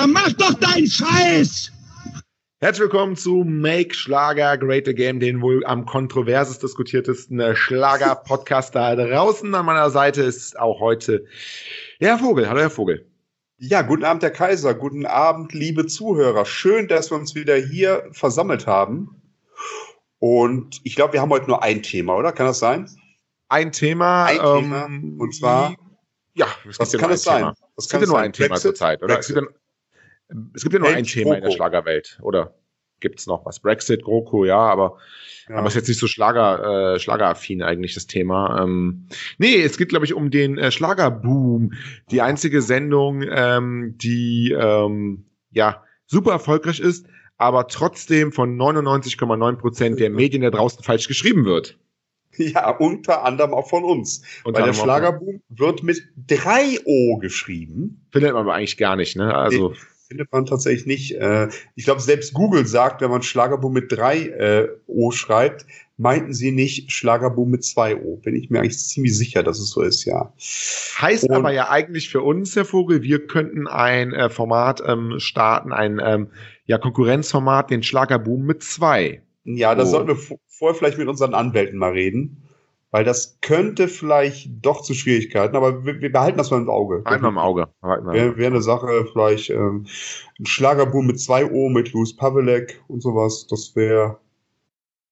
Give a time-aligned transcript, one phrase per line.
[0.00, 1.70] Dann mach doch deinen Scheiß!
[2.60, 8.96] Herzlich willkommen zu Make Schlager Great Again, den wohl am kontroversest diskutiertesten äh, Schlager-Podcast da
[8.96, 9.54] draußen.
[9.54, 11.26] An meiner Seite ist auch heute
[12.00, 12.48] der Herr Vogel.
[12.48, 13.06] Hallo, Herr Vogel.
[13.58, 14.72] Ja, guten Abend, Herr Kaiser.
[14.72, 16.46] Guten Abend, liebe Zuhörer.
[16.46, 19.20] Schön, dass wir uns wieder hier versammelt haben.
[20.18, 22.32] Und ich glaube, wir haben heute nur ein Thema, oder?
[22.32, 22.88] Kann das sein?
[23.50, 24.24] Ein Thema.
[24.24, 25.22] Ein ähm, Thema.
[25.22, 25.74] Und zwar.
[26.32, 26.46] Ja,
[26.78, 27.52] was kann es sein?
[27.76, 29.18] Es gibt ja nur ein Thema zurzeit, oder?
[29.18, 29.46] Es gibt, ja,
[30.54, 32.54] es gibt ja nur ein Thema in der Schlagerwelt, oder?
[33.00, 33.60] Gibt's noch was?
[33.60, 34.98] Brexit, GroKo, ja, aber
[35.50, 35.56] ja.
[35.56, 38.62] Aber ist jetzt nicht so Schlager, äh, Schlageraffin eigentlich das Thema.
[38.62, 39.06] Ähm,
[39.38, 41.72] nee, es geht, glaube ich, um den äh, Schlagerboom.
[42.10, 47.06] Die einzige Sendung, ähm, die ähm, ja super erfolgreich ist,
[47.36, 51.78] aber trotzdem von 99,9 Prozent der Medien da draußen falsch geschrieben wird.
[52.36, 54.22] Ja, unter anderem auch von uns.
[54.44, 58.06] Unter Weil der Schlagerboom wird mit 3 O geschrieben.
[58.12, 59.34] Findet man aber eigentlich gar nicht, ne?
[59.34, 59.74] Also.
[60.32, 61.12] Man tatsächlich nicht.
[61.16, 65.66] Äh, ich glaube, selbst Google sagt, wenn man Schlagerboom mit drei äh, O schreibt,
[65.98, 68.16] meinten sie nicht Schlagerboom mit zwei O.
[68.16, 70.32] Bin ich mir eigentlich ziemlich sicher, dass es so ist, ja.
[71.00, 75.14] Heißt Und, aber ja eigentlich für uns, Herr Vogel, wir könnten ein äh, Format ähm,
[75.18, 76.28] starten, ein ähm,
[76.64, 79.22] ja, Konkurrenzformat, den Schlagerboom mit zwei.
[79.44, 80.18] Ja, da sollten wir
[80.48, 82.49] vorher vielleicht mit unseren Anwälten mal reden.
[82.92, 87.02] Weil das könnte vielleicht doch zu Schwierigkeiten, aber wir, wir behalten das mal im Auge.
[87.02, 87.68] Behalten wir im Auge.
[87.82, 89.86] Wäre wär eine Sache, vielleicht ähm,
[90.38, 93.46] ein Schlagerboom mit zwei O, mit Louis Pavelek und sowas.
[93.48, 94.18] Das wäre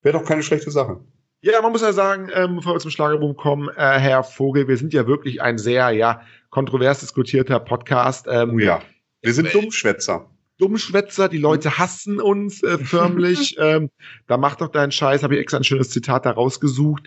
[0.03, 1.01] wär doch keine schlechte Sache.
[1.41, 4.77] Ja, man muss ja sagen, ähm, bevor wir zum Schlagerboom kommen, äh, Herr Vogel, wir
[4.77, 8.27] sind ja wirklich ein sehr, ja, kontrovers diskutierter Podcast.
[8.29, 8.83] Ähm, oh ja,
[9.23, 10.29] wir sind äh, Dummschwätzer.
[10.59, 13.57] Dummschwätzer, die Leute hassen uns äh, förmlich.
[13.61, 13.91] ähm,
[14.27, 17.05] da macht doch deinen Scheiß, habe ich extra ein schönes Zitat da rausgesucht.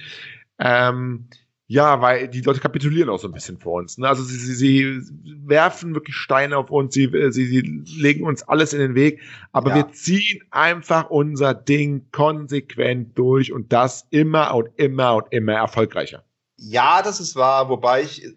[0.60, 1.28] Ähm,
[1.72, 3.98] ja, weil die Leute kapitulieren auch so ein bisschen vor uns.
[3.98, 4.06] Ne?
[4.06, 5.02] Also sie, sie, sie
[5.46, 9.22] werfen wirklich Steine auf uns, sie, sie, sie legen uns alles in den Weg,
[9.54, 9.76] aber ja.
[9.78, 16.26] wir ziehen einfach unser Ding konsequent durch und das immer und immer und immer erfolgreicher.
[16.58, 18.28] Ja, das ist wahr, wobei ich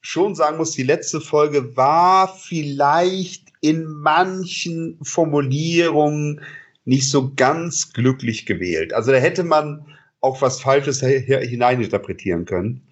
[0.00, 6.42] schon sagen muss, die letzte Folge war vielleicht in manchen Formulierungen
[6.84, 8.94] nicht so ganz glücklich gewählt.
[8.94, 9.84] Also da hätte man
[10.20, 12.82] auch was Falsches hineininterpretieren können.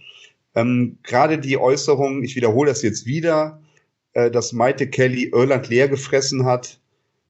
[0.54, 3.60] Ähm, Gerade die Äußerung, ich wiederhole das jetzt wieder,
[4.14, 6.80] äh, dass Maite Kelly Irland leer gefressen hat,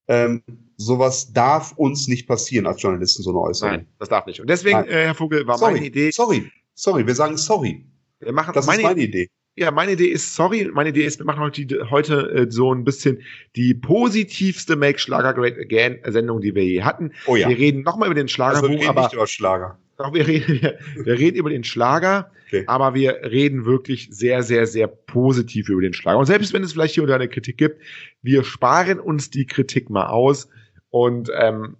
[0.08, 0.42] ähm,
[0.76, 3.72] sowas darf uns nicht passieren als Journalisten, so eine Äußerung.
[3.72, 4.40] Nein, das darf nicht.
[4.40, 6.10] Und deswegen, äh, Herr Vogel, war sorry, meine Idee.
[6.12, 7.84] Sorry, sorry, wir sagen sorry.
[8.20, 9.28] Wir machen, das meine, ist meine Idee.
[9.56, 12.84] Ja, meine Idee ist, sorry, meine Idee ist, wir machen heute, heute äh, so ein
[12.84, 13.22] bisschen
[13.56, 17.12] die positivste Make Schlager Great Again Sendung, die wir je hatten.
[17.26, 17.48] Oh ja.
[17.48, 19.78] Wir reden nochmal über den Schlagerboom, also, wir aber nicht über Schlager.
[20.12, 22.64] Wir reden, wir, wir reden über den Schlager, okay.
[22.66, 26.18] aber wir reden wirklich sehr, sehr, sehr positiv über den Schlager.
[26.18, 27.80] Und selbst wenn es vielleicht hier oder eine Kritik gibt,
[28.22, 30.48] wir sparen uns die Kritik mal aus
[30.90, 31.76] und ähm,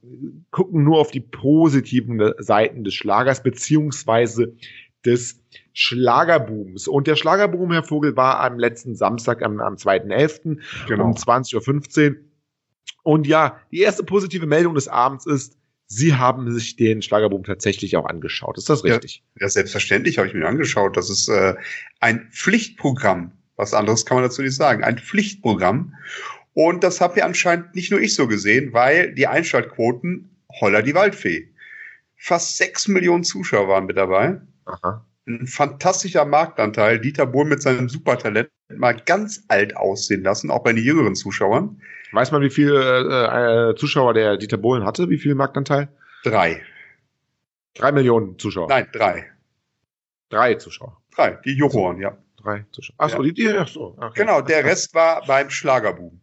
[0.51, 4.55] gucken nur auf die positiven Seiten des Schlagers beziehungsweise
[5.05, 5.41] des
[5.73, 6.89] Schlagerbooms.
[6.89, 10.59] Und der Schlagerboom, Herr Vogel, war am letzten Samstag, am, am 2.11.
[10.89, 11.05] Genau.
[11.05, 12.17] um 20.15 Uhr.
[13.03, 15.57] Und ja, die erste positive Meldung des Abends ist,
[15.89, 18.59] Sie haben sich den Schlagerboom tatsächlich auch angeschaut.
[18.59, 19.23] Ist das richtig?
[19.37, 20.97] Ja, ja selbstverständlich habe ich mir angeschaut.
[20.97, 21.55] Das ist äh,
[22.01, 23.33] ein Pflichtprogramm.
[23.57, 24.85] Was anderes kann man dazu nicht sagen.
[24.85, 25.95] Ein Pflichtprogramm.
[26.55, 30.31] Und das habe ja anscheinend nicht nur ich so gesehen, weil die Einschaltquoten
[30.61, 31.49] holler die Waldfee.
[32.17, 34.41] Fast sechs Millionen Zuschauer waren mit dabei.
[34.65, 35.05] Aha.
[35.27, 36.99] Ein fantastischer Marktanteil.
[36.99, 41.81] Dieter Bohl mit seinem Supertalent mal ganz alt aussehen lassen, auch bei den jüngeren Zuschauern.
[42.13, 45.11] Weiß man, wie viele äh, äh, Zuschauer der Dieter Bohlen hatte?
[45.11, 45.89] Wie viel Marktanteil?
[46.25, 46.63] Drei.
[47.75, 48.69] Drei Millionen Zuschauer.
[48.69, 49.31] Nein, drei.
[50.29, 51.01] Drei Zuschauer.
[51.15, 52.17] Drei, die Juroren, ja.
[52.43, 52.97] Drei Zuschauer.
[52.99, 53.23] Achso, ja.
[53.23, 53.97] die, die, ach so.
[53.97, 54.21] Okay.
[54.21, 56.21] Genau, der Rest war beim Schlagerboom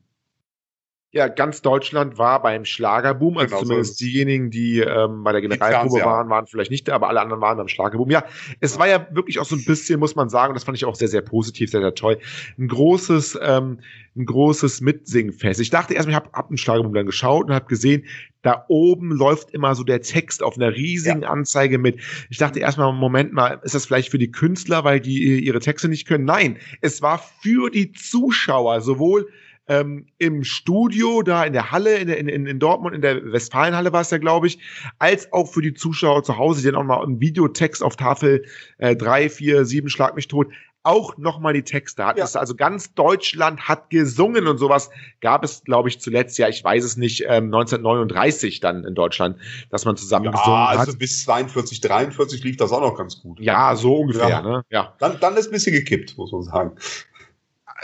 [1.14, 5.42] ja, ganz Deutschland war beim Schlagerboom, also genau, zumindest so diejenigen, die ähm, bei der
[5.42, 8.10] Generalprobe waren, waren vielleicht nicht da, aber alle anderen waren beim Schlagerboom.
[8.10, 8.26] Ja,
[8.62, 10.96] es war ja wirklich auch so ein bisschen, muss man sagen, das fand ich auch
[10.96, 12.18] sehr, sehr positiv, sehr, sehr toll,
[12.58, 13.78] ein großes, ähm,
[14.16, 15.60] ein großes Mitsingfest.
[15.60, 18.06] Ich dachte erstmal, ich habe hab einen Schlagerboom dann geschaut und habe gesehen,
[18.42, 21.30] da oben läuft immer so der Text auf einer riesigen ja.
[21.30, 22.00] Anzeige mit.
[22.32, 25.90] Ich dachte erstmal, Moment mal, ist das vielleicht für die Künstler, weil die ihre Texte
[25.90, 26.26] nicht können?
[26.26, 29.28] Nein, es war für die Zuschauer, sowohl
[29.68, 34.02] ähm, im Studio, da in der Halle, in, in, in Dortmund, in der Westfalenhalle war
[34.02, 34.60] es ja, glaube ich,
[35.00, 38.46] als auch für die Zuschauer zu Hause, die dann auch mal im Videotext auf Tafel
[38.78, 40.48] äh, 3, 4, 7, Schlag mich tot,
[40.84, 42.20] auch nochmal die Texte hatten.
[42.20, 42.26] Ja.
[42.34, 44.90] Also ganz Deutschland hat gesungen und sowas
[45.22, 49.38] gab es, glaube ich, zuletzt, ja, ich weiß es nicht, ähm, 1939 dann in Deutschland,
[49.70, 50.88] dass man zusammen ja, gesungen also hat.
[50.88, 53.40] Also bis 42, 43 lief das auch noch ganz gut.
[53.40, 54.42] Ja, so ungefähr, ja.
[54.42, 54.66] ne?
[54.70, 54.94] Ja.
[55.00, 56.76] Dann, dann ist ein bisschen gekippt, muss man sagen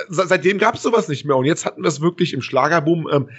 [0.08, 1.36] seitdem gab es sowas nicht mehr.
[1.36, 3.08] Und jetzt hatten wir es wirklich im Schlagerboom.
[3.12, 3.30] Ähm,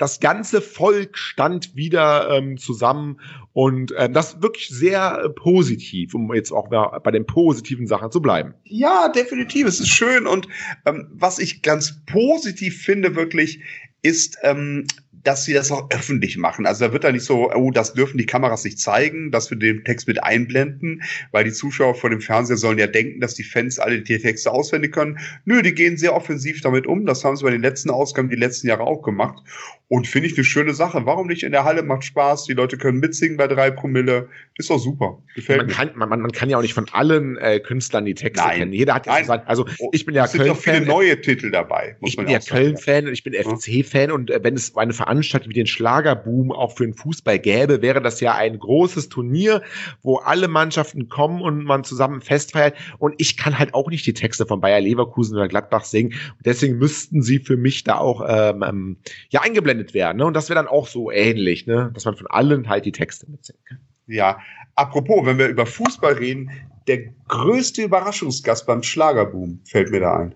[0.00, 3.20] das ganze Volk stand wieder ähm, zusammen
[3.52, 8.22] und ähm, das wirklich sehr äh, positiv, um jetzt auch bei den positiven Sachen zu
[8.22, 8.54] bleiben.
[8.64, 9.66] Ja, definitiv.
[9.66, 10.48] Es ist schön und
[10.86, 13.60] ähm, was ich ganz positiv finde wirklich
[14.02, 14.86] ist, ähm,
[15.22, 16.66] dass sie das auch öffentlich machen.
[16.66, 19.58] Also da wird da nicht so, oh, das dürfen die Kameras nicht zeigen, dass wir
[19.58, 21.02] den Text mit einblenden,
[21.32, 24.50] weil die Zuschauer vor dem Fernseher sollen ja denken, dass die Fans alle die Texte
[24.50, 25.18] auswendig können.
[25.44, 27.06] Nö, die gehen sehr offensiv damit um.
[27.06, 29.42] Das haben sie bei den letzten Ausgaben die letzten Jahre auch gemacht.
[29.88, 31.04] Und finde ich eine schöne Sache.
[31.04, 31.82] Warum nicht in der Halle?
[31.82, 32.44] Macht Spaß.
[32.44, 34.28] Die Leute können mitsingen bei drei Promille.
[34.56, 35.18] Ist doch super.
[35.34, 35.72] Gefällt man mir.
[35.72, 38.58] Kann, man, man kann ja auch nicht von allen äh, Künstlern die Texte Nein.
[38.58, 38.72] kennen.
[38.72, 40.46] Jeder hat ja gesagt, also oh, ich bin ja Köln-Fan.
[40.46, 41.96] Es sind viele neue Titel dabei.
[42.02, 45.54] ich bin ja Köln-Fan und ich bin FC-Fan und äh, wenn es eine Veranstaltung wie
[45.54, 49.60] den Schlagerboom auch für den Fußball gäbe, wäre das ja ein großes Turnier,
[50.02, 52.76] wo alle Mannschaften kommen und man zusammen festfeiert.
[52.98, 56.12] Und ich kann halt auch nicht die Texte von Bayer Leverkusen oder Gladbach singen.
[56.12, 58.96] Und deswegen müssten sie für mich da auch ähm, ähm
[59.30, 60.18] ja eingeblendet werden.
[60.18, 60.26] Ne?
[60.26, 61.90] Und das wäre dann auch so ähnlich, ne?
[61.92, 63.78] dass man von allen halt die Texte mitsingen kann.
[64.06, 64.38] Ja,
[64.76, 66.50] apropos, wenn wir über Fußball reden,
[66.86, 70.34] der größte Überraschungsgast beim Schlagerboom fällt mir da ein.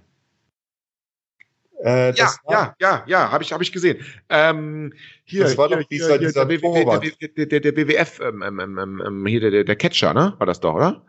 [1.84, 3.98] Äh, ja, ja, ja, ja, habe ich, hab ich gesehen.
[4.30, 4.94] Ähm,
[5.24, 9.50] hier, das war doch dieser, hier, dieser der, der, der, der, BWF, ähm, ähm, hier
[9.50, 10.34] der, der Catcher, ne?
[10.38, 11.04] War das doch, oder?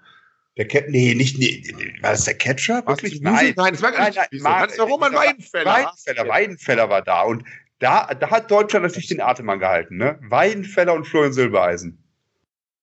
[0.57, 1.63] Der Cat, nee, nicht, nee,
[2.01, 2.85] war das der Catcher?
[2.85, 3.21] Wirklich?
[3.21, 4.17] Nein, nein, das war gar nicht.
[4.17, 5.65] Nein, nein, das war Roman Weidenfeller.
[5.65, 7.45] Weidenfeller, Weidenfeller war da und
[7.79, 10.19] da, da hat Deutschland natürlich den Atem angehalten, ne?
[10.23, 12.03] Weidenfeller und Florian Silbereisen.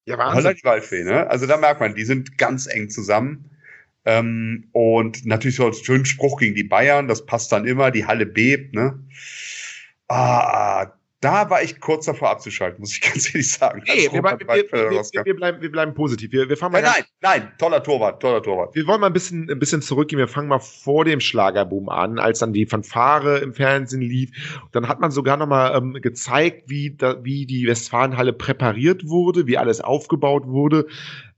[0.06, 0.55] Ja, Wahnsinn.
[0.55, 1.29] Die Waldfee, ne?
[1.29, 3.50] Also da merkt man, die sind ganz eng zusammen.
[4.04, 8.06] Ähm, und natürlich so als schönen Spruch gegen die Bayern, das passt dann immer, die
[8.06, 8.99] Halle bebt, ne?
[10.08, 13.82] Ah, da war ich kurz davor abzuschalten, muss ich ganz ehrlich sagen.
[13.87, 16.32] Nee, wir, wir, wir, wir, bleiben, wir bleiben positiv.
[16.32, 18.75] Wir, wir fangen mal nein, nein, nein, toller Torwart, toller Torwart.
[18.75, 20.19] Wir wollen mal ein bisschen, ein bisschen zurückgehen.
[20.19, 24.31] Wir fangen mal vor dem Schlagerboom an, als dann die Fanfare im Fernsehen lief.
[24.72, 29.46] Dann hat man sogar noch mal ähm, gezeigt, wie, da, wie die Westfalenhalle präpariert wurde,
[29.46, 30.88] wie alles aufgebaut wurde.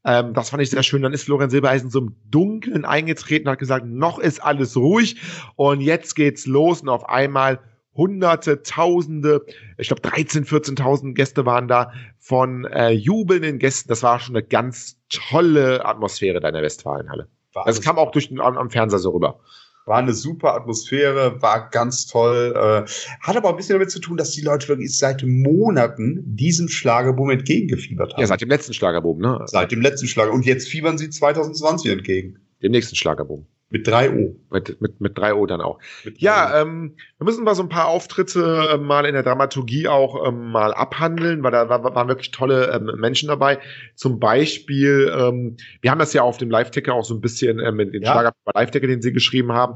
[0.04, 1.02] Ähm, das fand ich sehr schön.
[1.02, 5.20] Dann ist Florian Silbereisen so im Dunkeln eingetreten, hat gesagt, noch ist alles ruhig
[5.56, 7.60] und jetzt geht's los und auf einmal
[7.96, 9.46] Hunderte, Tausende,
[9.78, 13.88] ich glaube 13, 14.000 Gäste waren da von äh, jubelnden Gästen.
[13.88, 17.28] Das war schon eine ganz tolle Atmosphäre da in der Westfalenhalle.
[17.52, 19.38] War das kam auch durch den, am, am Fernseher so rüber.
[19.86, 22.54] War eine super Atmosphäre, war ganz toll.
[22.56, 22.90] Äh,
[23.20, 27.30] hat aber ein bisschen damit zu tun, dass die Leute wirklich seit Monaten diesem Schlagerboom
[27.30, 28.20] entgegengefiebert haben.
[28.20, 29.40] Ja, seit dem letzten Schlagerboom, ne?
[29.46, 30.32] Seit dem letzten Schlager.
[30.32, 32.38] Und jetzt fiebern sie 2020 entgegen.
[32.64, 33.46] Dem nächsten Schlagerboom.
[33.70, 34.36] Mit drei O.
[34.50, 35.80] Mit, mit, mit drei O dann auch.
[36.16, 40.28] Ja, ähm, wir müssen mal so ein paar Auftritte äh, mal in der Dramaturgie auch
[40.28, 43.58] ähm, mal abhandeln, weil da war, waren wirklich tolle ähm, Menschen dabei.
[43.96, 47.76] Zum Beispiel, ähm, wir haben das ja auf dem Live-Ticker auch so ein bisschen ähm,
[47.76, 48.12] mit den ja.
[48.12, 49.74] Schlager Live-Ticker, den Sie geschrieben haben.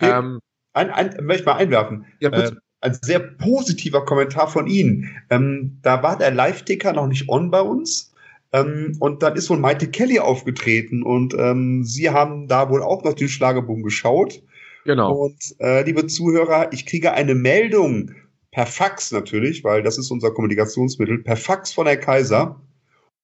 [0.00, 0.18] Ja.
[0.18, 0.40] Ähm,
[0.74, 2.06] ein, ein, möchte ich mal einwerfen.
[2.20, 2.56] Ja, bitte.
[2.56, 5.16] Äh, ein sehr positiver Kommentar von Ihnen.
[5.30, 8.14] Ähm, da war der Live-Ticker noch nicht on bei uns.
[8.52, 13.04] Ähm, und dann ist wohl Maite Kelly aufgetreten und ähm, sie haben da wohl auch
[13.04, 14.42] noch den Schlagerboom geschaut.
[14.84, 15.12] Genau.
[15.12, 18.12] Und äh, liebe Zuhörer, ich kriege eine Meldung
[18.50, 22.60] per Fax natürlich, weil das ist unser Kommunikationsmittel, per Fax von Herr Kaiser.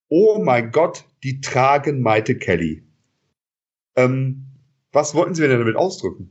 [0.09, 2.85] Oh mein Gott, die tragen Maite Kelly.
[3.97, 4.44] Ähm,
[4.93, 6.31] was wollten Sie denn damit ausdrücken?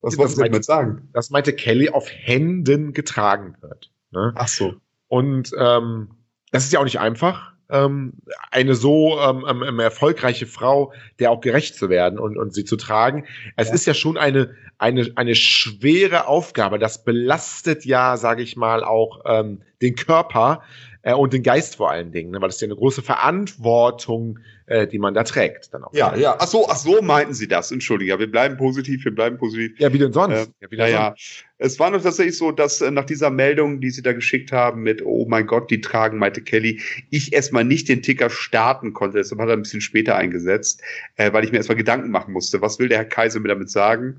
[0.00, 1.08] Was wollten Sie damit sagen?
[1.12, 3.90] Dass Maite Kelly auf Händen getragen wird.
[4.12, 4.32] Ne?
[4.36, 4.74] Ach so.
[5.08, 6.10] Und ähm,
[6.52, 8.14] das ist ja auch nicht einfach ähm,
[8.50, 12.64] eine so ähm, ähm, ähm, erfolgreiche Frau, der auch gerecht zu werden und, und sie
[12.64, 13.24] zu tragen.
[13.56, 13.74] Es ja.
[13.74, 16.78] ist ja schon eine, eine, eine schwere Aufgabe.
[16.78, 20.62] Das belastet ja, sage ich mal, auch ähm, den Körper
[21.02, 22.40] äh, und den Geist vor allen Dingen, ne?
[22.40, 24.38] weil es ja eine große Verantwortung
[24.68, 25.72] äh, die man da trägt.
[25.72, 26.36] Dann auch ja, ja.
[26.38, 27.72] Ach so, ach so meinten Sie das.
[27.72, 28.10] Entschuldige.
[28.10, 29.78] Ja, wir bleiben positiv, wir bleiben positiv.
[29.78, 30.34] Ja, wie denn sonst?
[30.34, 31.36] Äh, ja, wie denn ja, sonst?
[31.38, 31.44] ja.
[31.60, 34.82] Es war noch tatsächlich so, dass äh, nach dieser Meldung, die Sie da geschickt haben
[34.82, 39.18] mit, oh mein Gott, die tragen Maite Kelly, ich erstmal nicht den Ticker starten konnte.
[39.18, 40.82] Deshalb hat er ein bisschen später eingesetzt,
[41.16, 42.60] äh, weil ich mir erstmal Gedanken machen musste.
[42.60, 44.18] Was will der Herr Kaiser mir damit sagen?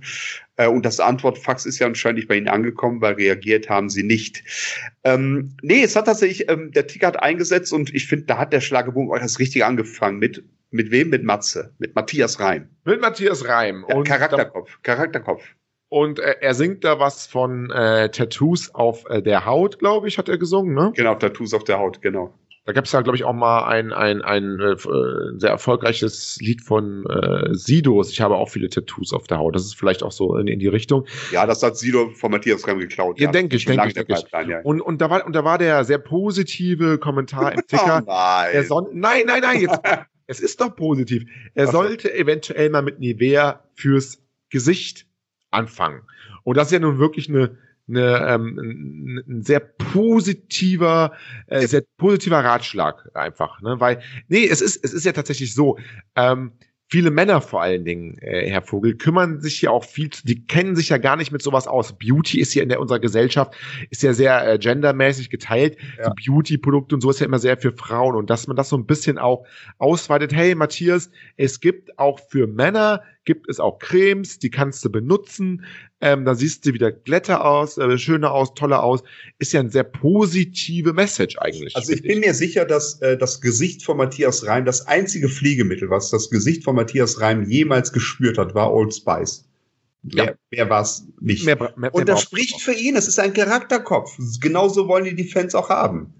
[0.59, 4.03] Äh, und das Antwortfax ist ja anscheinend nicht bei Ihnen angekommen, weil reagiert haben Sie
[4.03, 4.43] nicht.
[5.03, 8.51] Ähm, nee, es hat tatsächlich, ähm, der Ticker hat eingesetzt und ich finde, da hat
[8.51, 11.09] der Schlageboom auch das Richtige angefangen mit mit wem?
[11.09, 11.73] Mit Matze.
[11.79, 12.69] Mit Matthias Reim.
[12.85, 13.85] Mit Matthias Reim.
[13.89, 14.79] Ja, und Charakterkopf.
[14.83, 15.43] Charakterkopf.
[15.87, 20.19] Und äh, er singt da was von äh, Tattoos auf äh, der Haut, glaube ich,
[20.19, 20.91] hat er gesungen, ne?
[20.95, 22.35] Genau, Tattoos auf der Haut, genau.
[22.69, 24.75] Da gab es ja, glaube ich, auch mal ein, ein, ein äh,
[25.39, 28.11] sehr erfolgreiches Lied von äh, Sidos.
[28.11, 29.55] Ich habe auch viele Tattoos auf der Haut.
[29.55, 31.07] Das ist vielleicht auch so in, in die Richtung.
[31.31, 33.19] Ja, das hat Sido von Matthias Reim geklaut.
[33.19, 33.31] Ja, ja.
[33.31, 33.95] denke ich, denke ich.
[33.95, 34.47] Denk ich.
[34.47, 34.59] Ja.
[34.61, 38.03] Und, und, da war, und da war der sehr positive Kommentar im Ticker.
[38.69, 38.91] oh nein.
[38.93, 39.79] nein, nein, nein, jetzt,
[40.27, 41.23] Es ist doch positiv.
[41.55, 41.71] Er Ach.
[41.71, 44.21] sollte eventuell mal mit Nivea fürs
[44.51, 45.07] Gesicht
[45.49, 46.03] anfangen.
[46.43, 47.57] Und das ist ja nun wirklich eine,
[47.89, 51.13] eine, ähm, ein sehr positiver,
[51.47, 53.79] äh, sehr positiver Ratschlag einfach, ne?
[53.79, 55.77] Weil, nee, es ist, es ist ja tatsächlich so,
[56.15, 56.51] ähm,
[56.89, 60.75] viele Männer vor allen Dingen, äh, Herr Vogel, kümmern sich ja auch viel, die kennen
[60.75, 61.97] sich ja gar nicht mit sowas aus.
[61.97, 63.53] Beauty ist ja in der, unserer Gesellschaft,
[63.91, 65.77] ist ja sehr äh, gendermäßig geteilt.
[65.97, 66.05] Ja.
[66.05, 68.15] So Beauty-Produkte und so ist ja immer sehr für Frauen.
[68.15, 69.45] Und dass man das so ein bisschen auch
[69.77, 74.89] ausweitet, hey Matthias, es gibt auch für Männer, gibt es auch Cremes, die kannst du
[74.89, 75.63] benutzen.
[76.01, 79.03] Ähm, da siehst du wieder glätter aus, äh, schöner aus, toller aus.
[79.37, 81.75] Ist ja eine sehr positive Message eigentlich.
[81.75, 85.91] Also ich bin mir sicher, dass äh, das Gesicht von Matthias Reim, das einzige Pflegemittel,
[85.91, 89.45] was das Gesicht von Matthias Reim jemals gespürt hat, war Old Spice.
[90.01, 90.23] Ja.
[90.23, 91.45] Mehr, mehr war es nicht.
[91.45, 92.95] Mehr, mehr, Und das spricht für ihn.
[92.95, 94.17] Es ist ein Charakterkopf.
[94.41, 96.15] Genauso wollen die die Fans auch haben.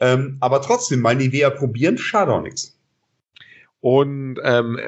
[0.00, 2.74] Ähm, aber trotzdem, mal Nivea probieren, schade auch nichts.
[3.80, 4.80] Und ähm,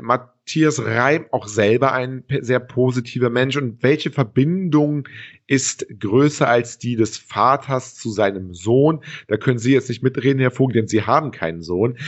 [0.51, 3.57] Matthias Reim auch selber ein sehr positiver Mensch.
[3.57, 5.07] Und welche Verbindung
[5.47, 9.05] ist größer als die des Vaters zu seinem Sohn?
[9.29, 11.99] Da können Sie jetzt nicht mitreden, Herr Vogel, denn Sie haben keinen Sohn.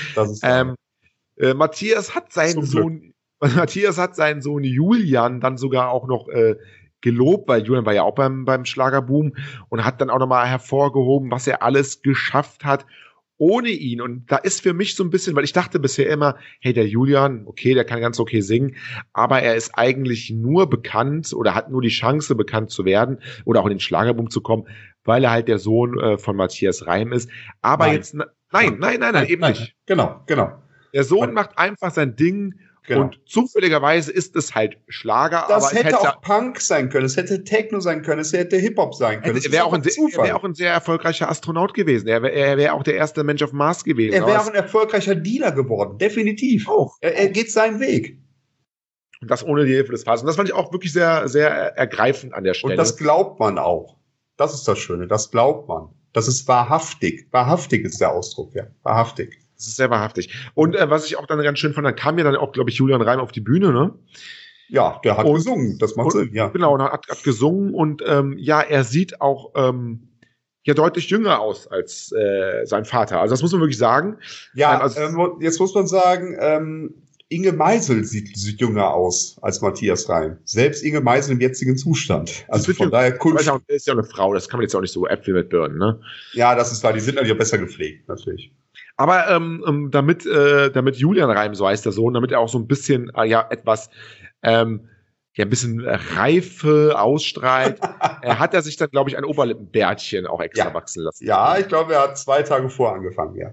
[0.43, 0.75] Ähm,
[1.37, 6.57] äh, Matthias hat seinen Sohn, Matthias hat seinen Sohn Julian dann sogar auch noch äh,
[7.01, 9.37] gelobt, weil Julian war ja auch beim, beim Schlagerboom
[9.69, 12.87] und hat dann auch nochmal hervorgehoben, was er alles geschafft hat
[13.39, 14.01] ohne ihn.
[14.01, 16.87] Und da ist für mich so ein bisschen, weil ich dachte bisher immer, hey, der
[16.87, 18.77] Julian, okay, der kann ganz okay singen,
[19.13, 23.61] aber er ist eigentlich nur bekannt oder hat nur die Chance, bekannt zu werden oder
[23.61, 24.69] auch in den Schlagerboom zu kommen,
[25.05, 27.31] weil er halt der Sohn äh, von Matthias Reim ist.
[27.61, 27.97] Aber nein.
[27.97, 29.77] jetzt, nein, nein, nein, nein, nein eben nein, nicht.
[29.87, 30.63] Genau, genau.
[30.95, 33.03] Der Sohn macht einfach sein Ding Genau.
[33.03, 35.45] Und zufälligerweise ist es halt Schlager.
[35.49, 38.57] Das aber hätte, hätte auch Punk sein können, es hätte Techno sein können, es hätte
[38.57, 39.37] Hip-Hop sein können.
[39.37, 42.09] Er wäre auch, ein, wär auch ein sehr erfolgreicher Astronaut gewesen.
[42.09, 44.15] Er wäre wär auch der erste Mensch auf Mars gewesen.
[44.15, 46.69] Er wäre auch ein erfolgreicher Dealer geworden, definitiv.
[46.69, 46.97] Auch.
[47.01, 48.19] Er, er geht seinen Weg.
[49.21, 50.23] Und das ohne die Hilfe des Vaters.
[50.23, 52.73] Und das fand ich auch wirklich sehr, sehr ergreifend an der Stelle.
[52.73, 53.97] Und das glaubt man auch.
[54.37, 55.91] Das ist das Schöne, das glaubt man.
[56.13, 57.29] Das ist wahrhaftig.
[57.31, 58.67] Wahrhaftig ist der Ausdruck, ja.
[58.83, 59.39] Wahrhaftig.
[59.63, 60.29] Das ist sehr wahrhaftig.
[60.55, 62.71] Und äh, was ich auch dann ganz schön fand, dann kam ja dann auch, glaube
[62.71, 63.95] ich, Julian Reim auf die Bühne, ne?
[64.69, 66.49] Ja, der hat und, gesungen, das macht und, Sinn, ja.
[66.49, 70.09] Genau, und hat, hat gesungen und ähm, ja, er sieht auch ähm,
[70.65, 73.21] ja deutlich jünger aus als äh, sein Vater.
[73.21, 74.17] Also das muss man wirklich sagen.
[74.55, 76.95] Ja, ähm, also, ähm, jetzt muss man sagen, ähm,
[77.29, 80.39] Inge Meisel sieht, sieht jünger aus als Matthias Reim.
[80.45, 82.45] Selbst Inge Meisel im jetzigen Zustand.
[82.49, 83.43] Also von daher Kunst.
[83.69, 85.79] Ist ja auch eine Frau, das kann man jetzt auch nicht so Äpfel mit Birnen,
[85.79, 86.01] ne?
[86.33, 88.53] Ja, das ist wahr, die sind natürlich auch besser gepflegt, natürlich.
[89.03, 92.49] Aber ähm, ähm, damit, äh, damit Julian Reim, so heißt der Sohn, damit er auch
[92.49, 93.91] so ein bisschen, äh, ja, etwas,
[94.45, 94.89] ähm,
[95.35, 97.81] ja, ein bisschen Reife ausstrahlt,
[98.23, 100.75] äh, hat er sich dann, glaube ich, ein Oberlippenbärtchen auch extra ja.
[100.75, 101.27] wachsen lassen.
[101.27, 103.51] Ja, ich glaube, er hat zwei Tage vor angefangen, ja.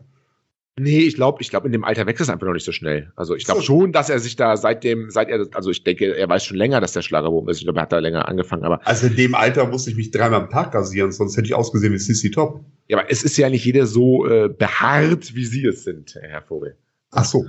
[0.79, 3.11] Nee, ich glaube, ich glaube, in dem Alter wächst es einfach noch nicht so schnell.
[3.17, 3.65] Also ich glaube so.
[3.67, 6.79] schon, dass er sich da seitdem, seit er, also ich denke, er weiß schon länger,
[6.79, 7.57] dass der Schlagerboom ist.
[7.57, 8.85] Ich glaube, er hat da länger angefangen, aber.
[8.87, 11.91] Also in dem Alter musste ich mich dreimal am Tag rasieren, sonst hätte ich ausgesehen
[11.93, 12.63] wie Sissy Top.
[12.87, 16.41] Ja, aber es ist ja nicht jeder so äh, behaart, wie Sie es sind, Herr
[16.41, 16.77] Vogel.
[17.11, 17.45] Ach so.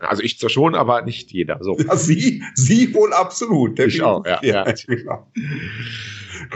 [0.00, 1.58] Also ich zwar schon, aber nicht jeder.
[1.60, 1.76] So.
[1.78, 3.80] Ja, Sie, Sie wohl absolut.
[3.80, 4.38] Ich auch, ja.
[4.42, 4.66] ja.
[4.66, 4.74] ja.
[4.86, 5.26] Genau.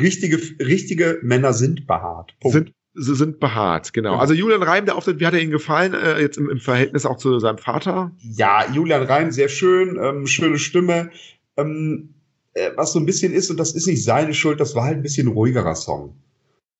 [0.00, 2.34] Richtige, richtige Männer sind behaart.
[2.40, 2.54] Punkt.
[2.54, 4.16] Sind sie sind behaart, genau.
[4.16, 7.06] Also Julian Reim, der Auftritt, wie hat er Ihnen gefallen, äh, jetzt im, im, Verhältnis
[7.06, 8.12] auch zu seinem Vater?
[8.18, 11.10] Ja, Julian Reim, sehr schön, ähm, schöne Stimme.
[11.56, 12.14] Ähm,
[12.54, 14.96] äh, was so ein bisschen ist, und das ist nicht seine Schuld, das war halt
[14.96, 16.16] ein bisschen ruhigerer Song.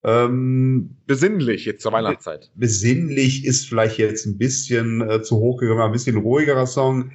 [0.04, 2.50] Ähm, besinnlich jetzt zur Weihnachtszeit.
[2.57, 7.12] Besinnlich ist vielleicht jetzt ein bisschen äh, zu hoch gegangen, ein bisschen ruhigerer Song.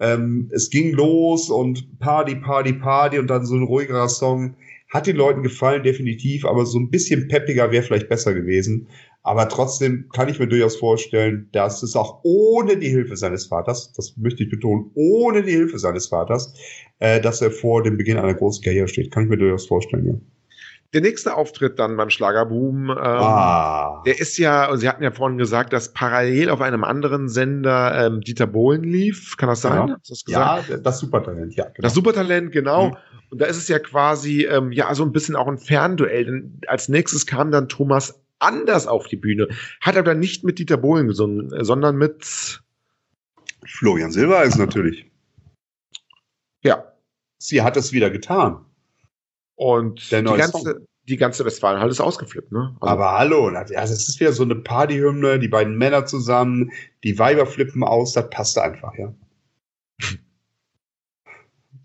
[0.00, 4.56] Ähm, es ging los und Party, Party, Party und dann so ein ruhigerer Song.
[4.90, 8.88] Hat den Leuten gefallen, definitiv, aber so ein bisschen peppiger wäre vielleicht besser gewesen.
[9.22, 13.92] Aber trotzdem kann ich mir durchaus vorstellen, dass es auch ohne die Hilfe seines Vaters,
[13.92, 16.54] das möchte ich betonen, ohne die Hilfe seines Vaters,
[16.98, 19.10] äh, dass er vor dem Beginn einer großen Karriere steht.
[19.10, 20.14] Kann ich mir durchaus vorstellen, ja.
[20.92, 24.02] Der nächste Auftritt dann beim Schlagerboom, ähm, ah.
[24.04, 28.20] der ist ja, Sie hatten ja vorhin gesagt, dass parallel auf einem anderen Sender ähm,
[28.22, 29.36] Dieter Bohlen lief.
[29.36, 29.88] Kann das sein?
[29.88, 31.64] Ja, das, ja, das Supertalent, ja.
[31.66, 31.76] Genau.
[31.80, 32.88] Das Supertalent, genau.
[32.88, 32.96] Mhm.
[33.30, 36.24] Und da ist es ja quasi, ähm, ja, so ein bisschen auch ein Fernduell.
[36.24, 39.48] Denn als nächstes kam dann Thomas Anders auf die Bühne.
[39.80, 42.60] Hat aber nicht mit Dieter Bohlen gesungen, äh, sondern mit
[43.64, 45.10] Florian Silbereisen natürlich.
[46.62, 46.84] Ja.
[47.38, 48.64] Sie hat es wieder getan.
[49.60, 52.74] Und die ganze, die ganze Westfalenhalle ist ausgeflippt, ne?
[52.80, 56.72] Also Aber hallo, also es ist wieder so eine Partyhymne, die beiden Männer zusammen,
[57.04, 59.14] die Weiber flippen aus, das passt einfach, ja.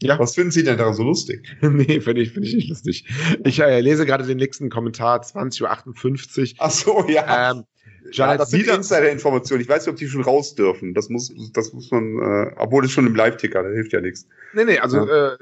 [0.01, 0.17] Ja.
[0.17, 1.45] Was finden Sie denn daran so lustig?
[1.61, 3.09] nee, finde ich, finde ich nicht lustig.
[3.43, 6.55] Ich äh, lese gerade den nächsten Kommentar, 20.58 Uhr.
[6.59, 7.51] Ach so, ja.
[7.51, 7.65] Ähm,
[8.11, 9.61] ja, das sind Insider-Informationen.
[9.61, 10.93] Ich weiß nicht, ob die schon raus dürfen.
[10.93, 14.27] Das muss, das muss man, äh, obwohl es schon im Live-Ticker, da hilft ja nichts.
[14.53, 15.33] Nee, nee, also ja.
[15.33, 15.37] äh,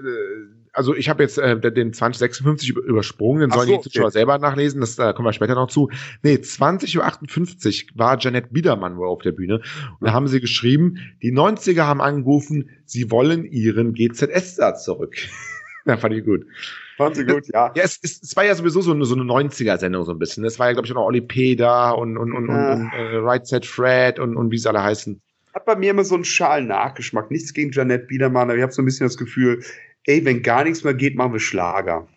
[0.74, 4.14] also ich habe jetzt äh, den 2056 übersprungen, den sollen so, die Zuschauer okay.
[4.14, 5.90] selber nachlesen, das da kommen wir später noch zu.
[6.24, 9.62] Nee, 20.58 Uhr war Janet Biedermann wohl auf der Bühne
[10.00, 15.16] und da haben sie geschrieben, die 90er haben angerufen, sie wollen ihren GZS-Satz zurück.
[15.86, 16.46] ja, fand ich gut.
[16.98, 17.72] Fand sie gut, ja.
[17.76, 20.44] Ja, es, es, es war ja sowieso so eine, so eine 90er-Sendung so ein bisschen.
[20.46, 21.56] Es war ja, glaube ich, auch noch Oli P.
[21.56, 22.74] da und, und, und, ja.
[22.74, 25.20] und, und äh, Right Set Fred und, und wie sie alle heißen.
[25.54, 27.30] Hat bei mir immer so einen schalen Nachgeschmack.
[27.30, 29.64] Nichts gegen Janet Biedermann, aber ich habe so ein bisschen das Gefühl,
[30.06, 32.08] ey, wenn gar nichts mehr geht, machen wir Schlager.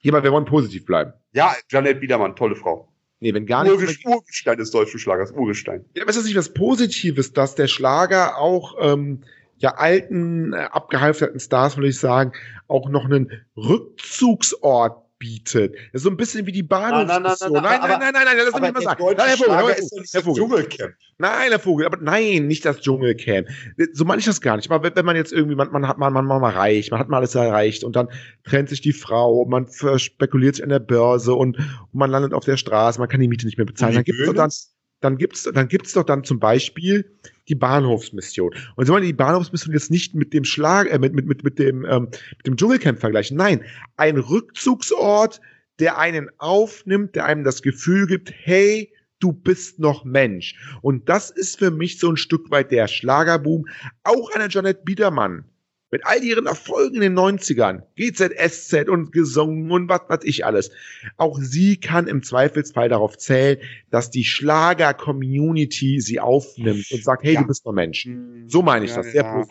[0.00, 1.12] Ja, aber wir wollen positiv bleiben.
[1.32, 2.88] Ja, Janet Biedermann, tolle Frau.
[3.20, 5.84] Nee, wenn gar nichts Urgestein mehr Urgestein des deutschen Schlagers, Urgestein.
[5.94, 9.22] Ja, aber ist das nicht was Positives, dass der Schlager auch ähm,
[9.56, 12.32] ja alten, äh, abgehalfterten Stars, würde ich sagen,
[12.68, 15.74] auch noch einen Rückzugsort bietet.
[15.92, 17.52] Das ist so ein bisschen wie die Bahnhofsmission.
[17.52, 19.04] Nein, nein, nein, nein, nein, nein, lass mich mal sagen.
[19.16, 20.42] Nein, Herr Vogel, ist Herr Vogel.
[20.42, 20.94] Dschungelcamp.
[21.18, 23.48] Nein, Herr Vogel, aber nein, nicht das Dschungelcamp.
[23.92, 24.70] So meine ich das gar nicht.
[24.70, 27.08] Aber wenn man jetzt irgendwie, man, man hat man, man, man mal reich, man hat
[27.08, 28.08] mal alles erreicht und dann
[28.44, 31.56] trennt sich die Frau, man spekuliert sich an der Börse und,
[31.92, 33.94] man landet auf der Straße, man kann die Miete nicht mehr bezahlen.
[33.94, 34.50] Dann gibt es dann
[35.00, 38.54] dann gibt's, dann gibt's doch dann zum Beispiel die Bahnhofsmission.
[38.76, 41.58] Und soll man die Bahnhofsmission jetzt nicht mit dem Schlag, äh, mit, mit, mit, mit
[41.58, 43.36] dem, ähm, mit dem Dschungelcamp vergleichen.
[43.36, 43.64] Nein,
[43.96, 45.40] ein Rückzugsort,
[45.78, 50.54] der einen aufnimmt, der einem das Gefühl gibt, hey, du bist noch Mensch.
[50.82, 53.66] Und das ist für mich so ein Stück weit der Schlagerboom.
[54.02, 55.44] Auch eine Janet Biedermann
[55.90, 60.70] mit all ihren Erfolgen in den 90ern, GZSZ und gesungen und was weiß ich alles.
[61.16, 63.58] Auch sie kann im Zweifelsfall darauf zählen,
[63.90, 67.40] dass die Schlager-Community sie aufnimmt und sagt, hey, ja.
[67.42, 68.04] du bist noch Mensch.
[68.04, 68.48] Hm.
[68.48, 69.12] So meine ich ja, das.
[69.12, 69.46] Sehr ja.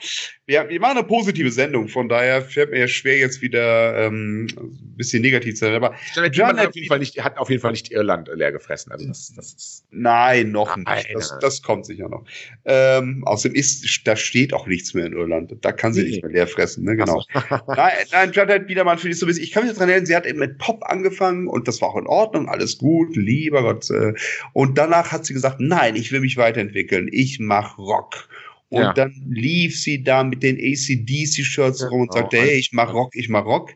[0.47, 4.95] Ja, wir machen eine positive Sendung, von daher fällt mir schwer jetzt wieder ähm, ein
[4.97, 5.73] bisschen negativ zu sein.
[5.73, 5.95] Aber
[6.31, 8.91] John hat auf, jeden Fall nicht, hat auf jeden Fall nicht Irland leer gefressen.
[8.91, 11.15] Also das, das ist nein, noch nein, nicht.
[11.15, 12.25] Das, das kommt sicher noch.
[12.65, 15.55] Ähm, außerdem ist, da steht auch nichts mehr in Irland.
[15.61, 16.09] Da kann sie nee.
[16.09, 16.83] nicht mehr leer fressen.
[16.83, 16.95] Ne?
[16.95, 17.23] Genau.
[17.67, 20.39] nein, nein, wieder mal für die so Ich kann mich daran erinnern, sie hat eben
[20.39, 23.89] mit Pop angefangen und das war auch in Ordnung, alles gut, lieber Gott.
[23.89, 24.13] Äh,
[24.53, 27.09] und danach hat sie gesagt, nein, ich will mich weiterentwickeln.
[27.11, 28.27] Ich mach Rock.
[28.69, 28.93] Und ja.
[28.93, 33.15] dann lief sie da mit den ACDC-Shirts ja, rum und sagte, hey, ich mach Rock,
[33.15, 33.71] ich mach Rock.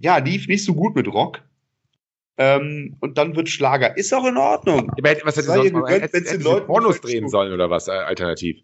[0.00, 1.42] Ja, lief nicht so gut mit Rock.
[2.38, 3.96] Ähm, und dann wird Schlager.
[3.96, 4.90] Ist auch in Ordnung.
[5.00, 8.58] Was hätte sie sonst mal, hätte, hätte, hätte Pornos drehen sollen oder was, äh, alternativ?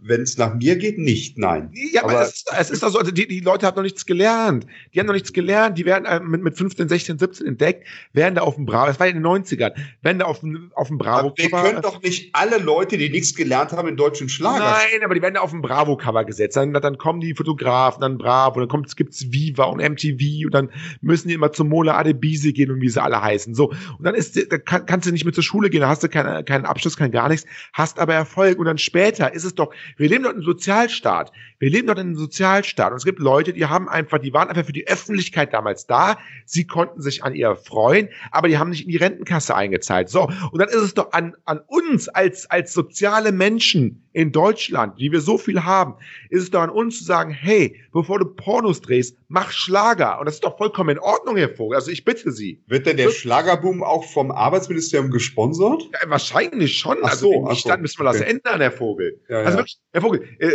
[0.00, 1.70] Wenn es nach mir geht, nicht, nein.
[1.72, 3.82] Ja, aber, aber es, ist, es ist doch so, also die, die Leute haben noch
[3.82, 4.66] nichts gelernt.
[4.94, 8.34] Die haben noch nichts gelernt, die werden äh, mit, mit 15, 16, 17 entdeckt, werden
[8.34, 10.98] da auf dem Bravo, das war in den 90ern, werden da auf dem, auf dem
[10.98, 11.28] Bravo.
[11.28, 14.58] Aber wir können doch nicht alle Leute, die nichts gelernt haben, in deutschen Schlager.
[14.58, 16.56] Nein, aber die werden da auf dem Bravo-Cover gesetzt.
[16.56, 20.70] Dann, dann kommen die Fotografen, dann Bravo, dann kommt, gibt's Viva und MTV und dann
[21.00, 23.54] müssen die immer zum Mola Adebise gehen und wie sie alle heißen.
[23.54, 23.70] So.
[23.70, 26.08] Und dann ist, da kann, kannst du nicht mehr zur Schule gehen, da hast du
[26.08, 28.58] keinen, keinen Abschluss, kein gar nichts, hast aber Erfolg.
[28.58, 31.32] Und dann später ist es doch, wir leben dort in einem Sozialstaat.
[31.58, 32.90] Wir leben dort in einem Sozialstaat.
[32.90, 36.18] Und es gibt Leute, die haben einfach, die waren einfach für die Öffentlichkeit damals da.
[36.44, 40.08] Sie konnten sich an ihr freuen, aber die haben nicht in die Rentenkasse eingezahlt.
[40.08, 40.24] So.
[40.50, 45.10] Und dann ist es doch an, an uns als, als soziale Menschen in Deutschland, wie
[45.10, 45.94] wir so viel haben,
[46.28, 50.18] ist es doch an uns zu sagen, hey, bevor du Pornos drehst, mach Schlager.
[50.18, 51.76] Und das ist doch vollkommen in Ordnung, Herr Vogel.
[51.76, 52.62] Also ich bitte Sie.
[52.66, 55.88] Wird denn der so, Schlagerboom auch vom Arbeitsministerium gesponsert?
[55.92, 56.98] Ja, wahrscheinlich schon.
[57.02, 58.18] Ach also so, also dann müssen wir okay.
[58.18, 59.20] das ändern, Herr Vogel.
[59.28, 60.50] Ja, also wirklich, Herr Vogel, äh,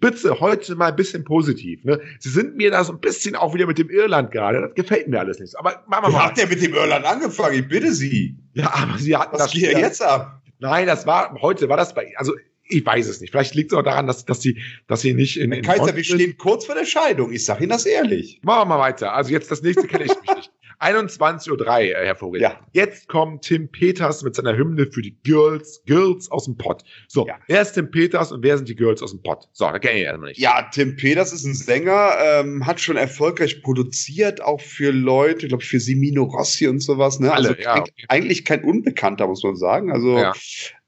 [0.00, 1.84] bitte heute mal ein bisschen positiv.
[1.84, 2.00] Ne?
[2.18, 4.60] Sie sind mir da so ein bisschen auch wieder mit dem Irland gerade.
[4.60, 5.58] Das gefällt mir alles nicht.
[5.58, 6.26] Aber machen wir mal.
[6.26, 7.58] Hat der mit dem Irland angefangen?
[7.58, 8.36] Ich bitte Sie.
[8.54, 9.52] Ja, aber Sie hatten Was das.
[9.52, 10.42] geht jetzt ab?
[10.58, 12.34] Nein, das war, heute war das bei, also
[12.70, 13.30] ich weiß es nicht.
[13.30, 15.52] Vielleicht liegt es auch daran, dass, dass, sie, dass sie nicht in.
[15.52, 17.32] Herr Kaiser, wir stehen kurz vor der Scheidung.
[17.32, 18.40] Ich sage Ihnen das ehrlich.
[18.42, 19.12] Machen wir mal weiter.
[19.12, 20.52] Also jetzt das nächste kenne ich mich nicht.
[20.80, 22.40] 21.03 Uhr, äh, Herr Vogel.
[22.40, 22.58] Ja.
[22.72, 26.84] Jetzt kommt Tim Peters mit seiner Hymne für die Girls, Girls aus dem Pott.
[27.06, 27.34] So, ja.
[27.48, 29.48] wer ist Tim Peters und wer sind die Girls aus dem Pott?
[29.52, 30.40] So, da kenne ich erstmal nicht.
[30.40, 35.62] Ja, Tim Peters ist ein Sänger, ähm, hat schon erfolgreich produziert, auch für Leute, glaube
[35.62, 37.20] ich, für Simino Rossi und sowas.
[37.20, 37.30] Ne?
[37.32, 37.84] Alle, also ja.
[38.08, 39.92] eigentlich kein Unbekannter, muss man sagen.
[39.92, 40.32] Also ja.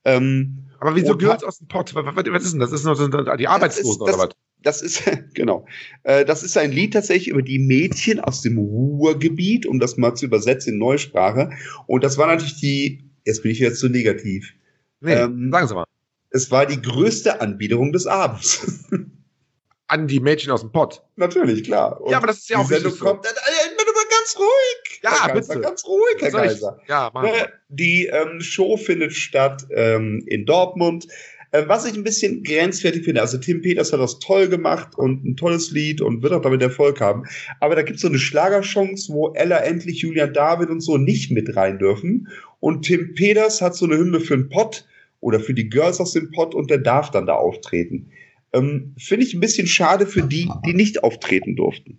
[0.05, 1.95] ähm, aber wieso Girls aus dem Pott?
[1.95, 2.71] Was, was, ist denn das?
[2.71, 4.31] Das ist noch so die Arbeitslosen oder was?
[4.63, 5.03] Das ist,
[5.35, 5.67] genau.
[6.03, 10.15] Äh, das ist ein Lied tatsächlich über die Mädchen aus dem Ruhrgebiet, um das mal
[10.15, 11.51] zu übersetzen in Neusprache.
[11.87, 14.53] Und das war natürlich die, jetzt bin ich jetzt zu so negativ.
[15.01, 15.85] Nee, ähm, sagen Sie mal.
[16.31, 18.85] Es war die größte Anbiederung des Abends.
[19.89, 21.03] An die Mädchen aus dem Pott.
[21.17, 22.01] Natürlich, klar.
[22.01, 23.05] Und ja, aber das ist ja auch richtig so.
[23.05, 23.31] kommt, äh,
[24.23, 25.01] ganz ruhig.
[25.03, 25.61] Ja, Herr bitte.
[25.61, 26.79] Ganz ruhig, Herr Geiser.
[26.89, 31.07] Ja, mach ne, Die ähm, Show findet statt ähm, in Dortmund.
[31.53, 35.25] Äh, was ich ein bisschen grenzwertig finde, also Tim Peters hat das toll gemacht und
[35.25, 37.25] ein tolles Lied und wird auch damit Erfolg haben.
[37.61, 41.31] Aber da gibt es so eine Schlagerchance, wo Ella endlich, Julian David und so nicht
[41.31, 42.29] mit rein dürfen.
[42.59, 44.87] Und Tim Peters hat so eine Hymne für den Pott
[45.21, 48.11] oder für die Girls aus dem Pott und der darf dann da auftreten.
[48.55, 51.99] Ähm, finde ich ein bisschen schade für die, die nicht auftreten durften.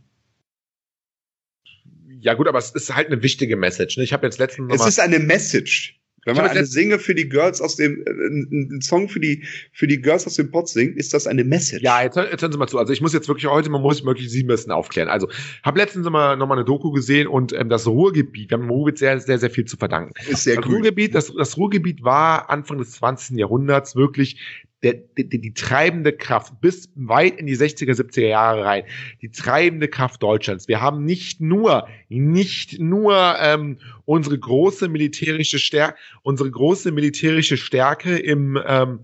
[2.22, 3.98] Ja gut, aber es ist halt eine wichtige Message.
[3.98, 4.04] Ne?
[4.04, 6.00] Ich habe jetzt letztens Es ist eine Message.
[6.25, 9.88] Wenn man eine Singe für die Girls aus dem, äh, einen Song für die, für
[9.88, 11.83] die Girls aus dem Pod singt, ist das eine Message.
[11.83, 12.77] Ja, jetzt, jetzt hören Sie mal zu.
[12.77, 15.09] Also ich muss jetzt wirklich heute, man muss wirklich Sie ein bisschen aufklären.
[15.09, 15.27] Also,
[15.63, 18.69] habe letztens mal noch mal eine Doku gesehen und ähm, das Ruhrgebiet, wir haben dem
[18.69, 20.13] Ruhrgebiet sehr, sehr, sehr viel zu verdanken.
[20.29, 23.38] Ist sehr das Ruhrgebiet, das, das Ruhrgebiet war Anfang des 20.
[23.38, 28.84] Jahrhunderts wirklich der, die, die treibende Kraft bis weit in die 60er, 70er Jahre rein,
[29.22, 30.67] die treibende Kraft Deutschlands.
[30.67, 38.17] Wir haben nicht nur, nicht nur ähm, unsere große militärische Stärke, unsere große militärische Stärke
[38.17, 39.00] im ähm,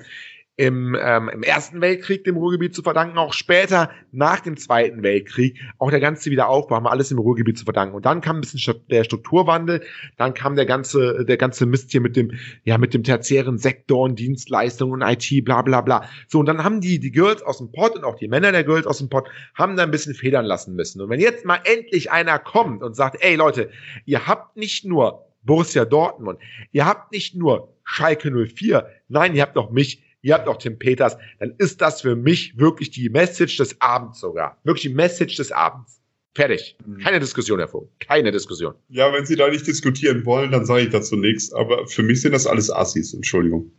[0.60, 5.58] im, ähm, im Ersten Weltkrieg dem Ruhrgebiet zu verdanken, auch später nach dem Zweiten Weltkrieg,
[5.78, 7.96] auch der ganze Wiederaufbau haben wir alles im Ruhrgebiet zu verdanken.
[7.96, 9.82] Und dann kam ein bisschen der Strukturwandel,
[10.18, 12.34] dann kam der ganze, der ganze Mist hier mit dem,
[12.66, 16.04] ja, mit dem tertiären Sektor und Dienstleistungen und IT, bla bla bla.
[16.28, 18.66] So, und dann haben die, die Girls aus dem Pott und auch die Männer der
[18.66, 21.00] Girls aus dem Pott haben da ein bisschen federn lassen müssen.
[21.00, 23.70] Und wenn jetzt mal endlich einer kommt und sagt, ey Leute,
[24.04, 26.38] ihr habt nicht nur Borussia Dortmund,
[26.74, 30.78] ihr habt nicht nur Schalke 04, nein, ihr habt auch mich, ihr habt auch Tim
[30.78, 34.58] Peters, dann ist das für mich wirklich die Message des Abends sogar.
[34.64, 36.02] Wirklich die Message des Abends.
[36.36, 36.78] Fertig.
[36.86, 37.00] Mhm.
[37.00, 37.88] Keine Diskussion hervor.
[38.00, 38.76] Keine Diskussion.
[38.88, 41.52] Ja, wenn Sie da nicht diskutieren wollen, dann sage ich dazu nichts.
[41.54, 43.72] Aber für mich sind das alles Assis, Entschuldigung.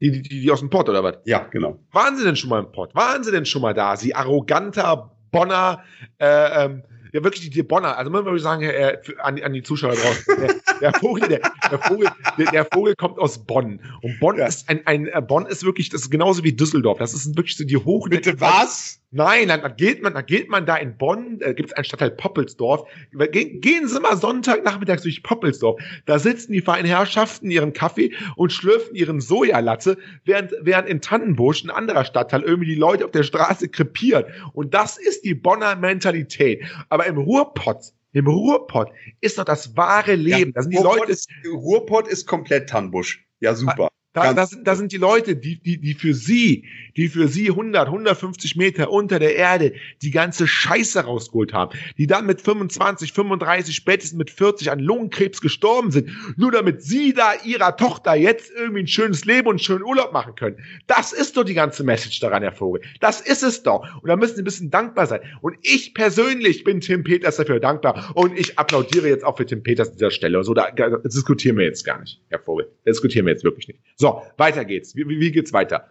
[0.00, 1.18] Die, die, die aus dem Pott, oder was?
[1.26, 1.78] Ja, genau.
[1.92, 2.94] Waren Sie denn schon mal im Pott?
[2.94, 3.96] Waren Sie denn schon mal da?
[3.96, 5.84] Sie arroganter Bonner,
[6.18, 6.82] äh, ähm,
[7.12, 10.36] ja wirklich die, die Bonner, also man würde sagen, äh, an, an die Zuschauer draußen,
[10.40, 13.80] der, der Vogel, der, der Vogel, der, der, Vogel kommt aus Bonn.
[14.02, 14.46] Und Bonn ja.
[14.46, 16.98] ist ein, ein, äh, Bonn ist wirklich, das ist genauso wie Düsseldorf.
[16.98, 18.08] Das ist wirklich so die Hoch.
[18.08, 19.00] Bitte was?
[19.12, 21.84] Nein, dann, dann geht man, dann geht man da in Bonn, äh, gibt es einen
[21.84, 22.88] Stadtteil Poppelsdorf.
[23.32, 25.80] Gehen, gehen Sie mal Sonntagnachmittags durch Poppelsdorf.
[26.06, 31.64] Da sitzen die feinen Herrschaften ihren Kaffee und schlürfen ihren Sojalatte, während, während in Tannenbusch,
[31.64, 34.26] ein anderer Stadtteil, irgendwie die Leute auf der Straße krepieren.
[34.52, 36.62] Und das ist die Bonner Mentalität.
[36.88, 40.50] Aber im Ruhrpott, im Ruhrpott ist doch das wahre Leben.
[40.50, 41.12] Ja, da sind die Ruhrpott Leute.
[41.12, 43.26] Ist, Ruhrpott ist komplett Tannenbusch.
[43.40, 43.89] Ja, super.
[44.12, 46.64] Da, das, das sind die Leute, die, die, die für sie,
[46.96, 52.08] die für sie 100, 150 Meter unter der Erde die ganze Scheiße rausgeholt haben, die
[52.08, 57.34] dann mit 25, 35, spätestens mit 40 an Lungenkrebs gestorben sind, nur damit sie da
[57.44, 60.56] ihrer Tochter jetzt irgendwie ein schönes Leben und einen schönen Urlaub machen können.
[60.88, 62.82] Das ist doch die ganze Message daran, Herr Vogel.
[62.98, 64.02] Das ist es doch.
[64.02, 65.20] Und da müssen Sie ein bisschen dankbar sein.
[65.40, 69.62] Und ich persönlich bin Tim Peters dafür dankbar und ich applaudiere jetzt auch für Tim
[69.62, 70.42] Peters an dieser Stelle.
[70.42, 72.66] So, da, da diskutieren wir jetzt gar nicht, Herr Vogel.
[72.84, 73.78] Das diskutieren wir jetzt wirklich nicht.
[74.00, 74.96] So, weiter geht's.
[74.96, 75.86] Wie, wie, geht's weiter?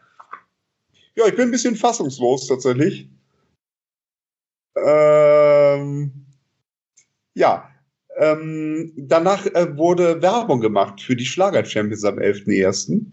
[1.14, 3.08] Ja, ich bin ein bisschen fassungslos tatsächlich.
[4.76, 6.26] Ähm,
[7.36, 7.70] ja,
[8.18, 13.06] ähm, danach äh, wurde Werbung gemacht für die Schlager-Champions am 11.01.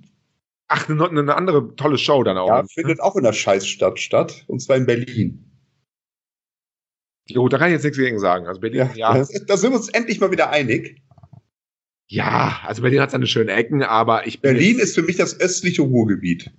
[0.68, 2.48] Ach, eine, eine, andere tolle Show dann auch.
[2.48, 5.44] Ja, findet auch in der Scheißstadt statt, und zwar in Berlin.
[7.26, 8.46] Jo, da kann ich jetzt nichts gegen sagen.
[8.46, 9.14] Also Berlin, ja.
[9.14, 9.26] ja.
[9.46, 11.02] Da sind wir uns endlich mal wieder einig.
[12.09, 15.83] Ja, also Berlin hat seine schönen Ecken, aber ich Berlin ist für mich das östliche
[15.83, 16.53] Ruhrgebiet.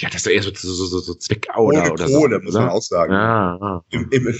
[0.00, 2.44] Ja, das ist doch eher so, so, so, so Zwickau ohne oder, oder Kohle, so,
[2.44, 3.12] muss man auch sagen.
[3.14, 3.84] Ja, ja.
[3.90, 4.34] Im, im,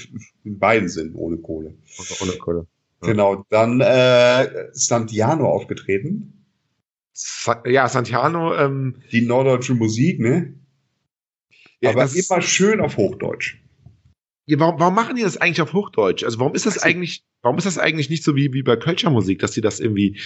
[0.45, 1.75] in beiden Sinnen ohne Kohle.
[2.21, 2.67] Ohne Kohle.
[3.03, 3.09] Ja.
[3.09, 6.45] Genau, dann äh, Santiano aufgetreten.
[7.15, 8.55] Sa ja, Santiano.
[8.55, 10.55] Ähm, Die norddeutsche Musik, ne?
[11.81, 13.59] Ja, Aber immer schön auf Hochdeutsch.
[14.49, 16.23] Ja, warum, warum machen die das eigentlich auf Hochdeutsch?
[16.23, 18.77] Also warum ist das also, eigentlich, warum ist das eigentlich nicht so wie, wie bei
[18.77, 20.21] Kölscher Musik, dass die das irgendwie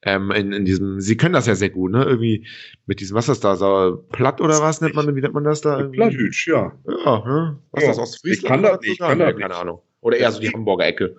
[0.00, 2.02] ähm, in, in diesem, sie können das ja sehr gut, ne?
[2.02, 2.46] Irgendwie
[2.86, 5.44] mit diesem, was ist das da, so platt oder was nennt man, wie nennt man
[5.44, 5.82] das da?
[5.82, 6.72] Plattdeutsch, ja.
[6.86, 7.58] Ja, ne?
[7.70, 7.90] Was ja.
[7.90, 8.42] ist das aus Friesland?
[8.42, 9.40] Ich kann das nicht, ich kann das nicht.
[9.42, 9.82] Keine Ahnung.
[10.00, 11.16] Oder eher so die Hamburger Ecke.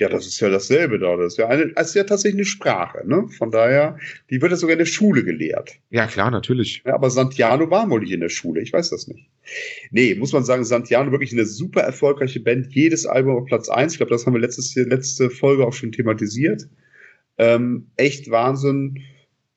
[0.00, 1.14] Ja, das ist ja dasselbe da.
[1.18, 3.06] Das ist ja, eine, das ist ja tatsächlich eine Sprache.
[3.06, 3.28] Ne?
[3.36, 3.98] Von daher,
[4.30, 5.76] die wird ja sogar in der Schule gelehrt.
[5.90, 6.82] Ja, klar, natürlich.
[6.86, 8.62] Ja, aber Santiano war wohl nicht in der Schule.
[8.62, 9.28] Ich weiß das nicht.
[9.90, 12.72] Nee, muss man sagen, Santiano wirklich eine super erfolgreiche Band.
[12.72, 13.92] Jedes Album auf Platz eins.
[13.92, 16.66] Ich glaube, das haben wir letztes, letzte Folge auch schon thematisiert.
[17.36, 19.02] Ähm, echt Wahnsinn.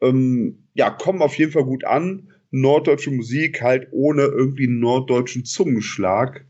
[0.02, 2.34] Ähm, ja, kommen auf jeden Fall gut an.
[2.52, 6.44] Norddeutsche Musik halt ohne irgendwie einen norddeutschen Zungenschlag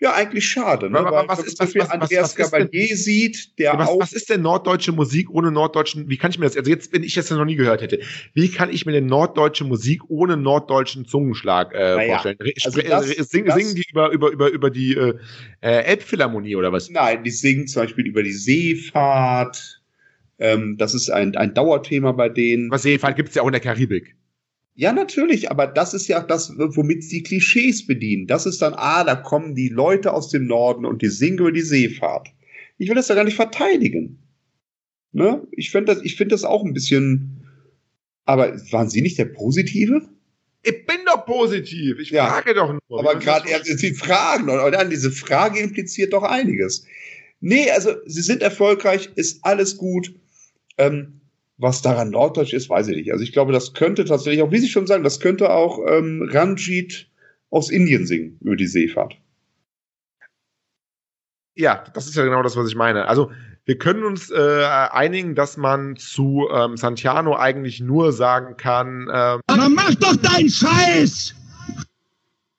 [0.00, 0.88] ja, eigentlich schade.
[0.88, 1.04] Ne?
[1.04, 4.00] Weil was ist das, was, Andreas was, was Gabalier sieht, der was, auch.
[4.00, 6.08] Was ist denn norddeutsche Musik ohne norddeutschen?
[6.08, 6.56] Wie kann ich mir das?
[6.56, 8.00] Also jetzt, wenn ich das noch nie gehört hätte,
[8.32, 12.38] wie kann ich mir denn norddeutsche Musik ohne norddeutschen Zungenschlag äh, naja, vorstellen?
[12.64, 15.18] Also das, äh, singen, das, singen die über über über über die äh,
[15.60, 16.88] äh, Elbphilharmonie oder was?
[16.88, 19.82] Nein, die singen zum Beispiel über die Seefahrt.
[20.38, 22.70] Ähm, das ist ein ein Dauerthema bei denen.
[22.70, 24.16] Was Seefahrt gibt's ja auch in der Karibik.
[24.80, 28.26] Ja, natürlich, aber das ist ja auch das, womit sie Klischees bedienen.
[28.26, 31.52] Das ist dann, ah, da kommen die Leute aus dem Norden und die singen über
[31.52, 32.28] die Seefahrt.
[32.78, 34.22] Ich will das ja gar nicht verteidigen.
[35.12, 35.46] Ne?
[35.52, 37.44] Ich finde das, ich finde das auch ein bisschen,
[38.24, 40.00] aber waren Sie nicht der Positive?
[40.62, 41.98] Ich bin doch positiv.
[41.98, 43.00] Ich ja, frage doch nur.
[43.00, 46.86] Aber gerade die Fragen und dann diese Frage impliziert doch einiges.
[47.40, 50.14] Nee, also sie sind erfolgreich, ist alles gut.
[50.78, 51.19] Ähm,
[51.60, 53.12] was daran Norddeutsch ist, weiß ich nicht.
[53.12, 56.28] Also ich glaube, das könnte tatsächlich auch, wie Sie schon sagen, das könnte auch ähm,
[56.32, 57.08] Ranjit
[57.50, 59.16] aus Indien singen über die Seefahrt.
[61.54, 63.06] Ja, das ist ja genau das, was ich meine.
[63.08, 63.30] Also
[63.66, 69.08] wir können uns äh, einigen, dass man zu ähm, Santiano eigentlich nur sagen kann.
[69.12, 71.34] Ähm, Aber mach doch deinen Scheiß!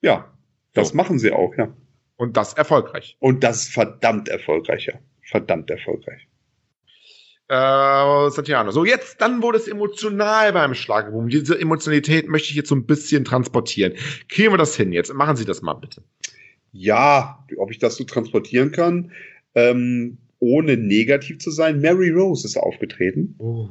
[0.01, 0.31] Ja,
[0.73, 0.95] das so.
[0.95, 1.73] machen sie auch, ja.
[2.17, 3.17] Und das erfolgreich.
[3.19, 4.93] Und das verdammt erfolgreich, ja.
[5.23, 6.27] Verdammt erfolgreich.
[7.51, 8.71] Äh, Santiano.
[8.71, 11.27] So, jetzt, dann wurde es emotional beim Schlageboom.
[11.27, 13.91] Diese Emotionalität möchte ich jetzt so ein bisschen transportieren.
[14.29, 15.13] Kriegen wir das hin jetzt?
[15.13, 16.01] Machen Sie das mal bitte.
[16.71, 19.11] Ja, ob ich das so transportieren kann.
[19.53, 23.35] Ähm, ohne negativ zu sein, Mary Rose ist aufgetreten.
[23.37, 23.67] Oh.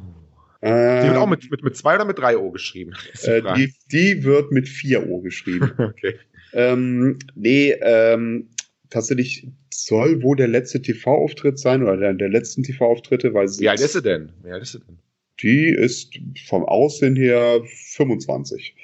[0.61, 2.93] Äh, die wird auch mit, mit, mit zwei oder mit drei O geschrieben?
[3.25, 5.73] Die, äh, die, die, wird mit vier O geschrieben.
[5.79, 6.17] okay.
[6.53, 8.51] Ähm, nee, ähm,
[8.91, 13.63] tatsächlich soll wohl der letzte TV-Auftritt sein oder der, der letzten TV-Auftritte, weil sie.
[13.63, 14.33] Wie alt ist sie denn?
[14.43, 14.99] Wie alt ist sie denn?
[15.41, 17.63] Die ist vom Aussehen her
[17.95, 18.75] 25.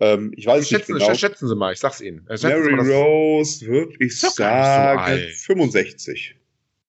[0.00, 1.14] Ähm, ich weiß schätzen, nicht genau.
[1.14, 2.26] Schätzen Sie mal, ich sag's Ihnen.
[2.28, 6.36] Schätzen Mary mal, Rose würde ich sagen so 65.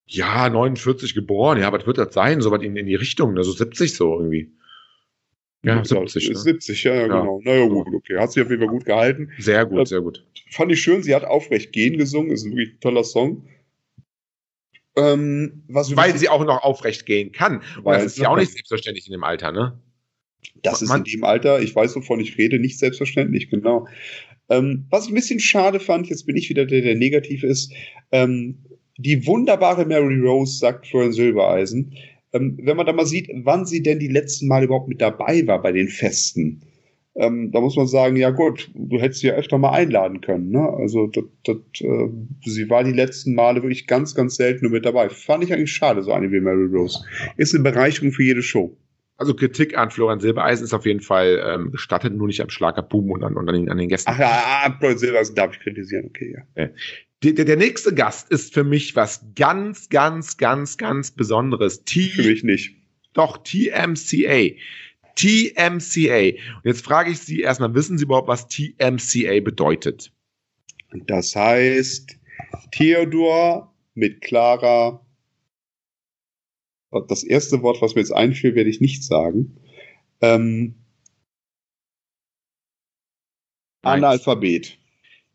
[0.07, 1.59] Ja, 49 geboren.
[1.59, 2.41] Ja, was wird das sein?
[2.41, 4.51] So was in, in die Richtung, also 70 so irgendwie.
[5.65, 6.30] Ja, 70.
[6.30, 6.36] Ne?
[6.36, 7.41] 70, ja, ja, genau.
[7.43, 8.17] Naja, gut, okay.
[8.19, 9.32] Hat sich auf jeden Fall gut gehalten.
[9.39, 10.23] Sehr gut, äh, sehr gut.
[10.51, 13.47] Fand ich schön, sie hat aufrecht gehen gesungen, ist ein wirklich toller Song.
[14.95, 17.62] Ähm, weil sie auch noch aufrecht gehen kann.
[17.78, 19.82] Und das ist ja auch nicht selbstverständlich in dem Alter, ne?
[20.62, 23.88] Das ist in dem Alter, ich weiß, wovon ich rede, nicht selbstverständlich, genau.
[24.49, 27.73] Ähm, was ich ein bisschen schade fand, jetzt bin ich wieder der, der negativ ist,
[28.12, 28.63] ähm,
[28.97, 31.95] die wunderbare Mary Rose, sagt Florian Silbereisen,
[32.36, 35.48] ähm, wenn man da mal sieht, wann sie denn die letzten Mal überhaupt mit dabei
[35.48, 36.62] war bei den Festen,
[37.17, 40.50] ähm, da muss man sagen, ja gut, du hättest sie ja öfter mal einladen können.
[40.50, 40.69] Ne?
[40.78, 42.10] Also das, das, äh,
[42.43, 45.08] sie war die letzten Male wirklich ganz, ganz selten nur mit dabei.
[45.08, 47.00] Fand ich eigentlich schade, so eine wie Mary Rose.
[47.38, 48.78] Ist eine Bereicherung für jede Show.
[49.17, 52.82] Also Kritik an Florian Silbereisen ist auf jeden Fall ähm, gestattet, nur nicht am Schlager
[52.82, 54.12] Boom und an, und an, den, an den Gästen.
[54.13, 56.67] Ach ja, Florian Silbereisen darf ich kritisieren, okay, ja.
[57.23, 61.84] Der, der, nächste Gast ist für mich was ganz, ganz, ganz, ganz Besonderes.
[61.84, 62.75] T für mich nicht.
[63.13, 64.51] Doch, TMCA.
[65.15, 66.30] TMCA.
[66.30, 70.12] Und jetzt frage ich Sie erstmal, wissen Sie überhaupt, was TMCA bedeutet?
[71.08, 72.19] Das heißt,
[72.71, 75.01] Theodor mit Clara.
[77.08, 79.58] Das erste Wort, was mir jetzt einfiel, werde ich nicht sagen.
[80.21, 80.75] Ähm,
[83.82, 84.78] Analphabet.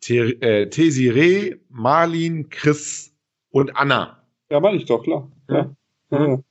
[0.08, 3.12] Äh, Marlin, Chris
[3.50, 4.24] und Anna.
[4.50, 5.30] Ja, meine ich doch, klar.
[5.48, 5.74] Ja.
[6.10, 6.26] ja.
[6.26, 6.42] ja.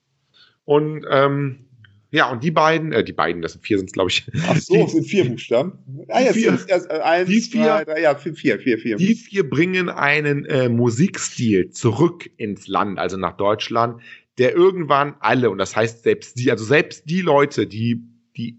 [0.66, 1.70] Und ähm,
[2.12, 4.26] ja, und die beiden, äh, die beiden, das sind vier, sind glaube ich.
[4.48, 5.80] Ach so, die, sind vier Buchstaben.
[6.08, 6.58] Ah, ja, vier.
[6.58, 8.96] Sind, äh, eins, die vier, zwei, drei, ja, vier, vier, vier.
[8.98, 14.02] Die vier bringen einen äh, Musikstil zurück ins Land, also nach Deutschland,
[14.40, 18.02] der irgendwann alle, und das heißt selbst die, also selbst die Leute, die,
[18.36, 18.58] die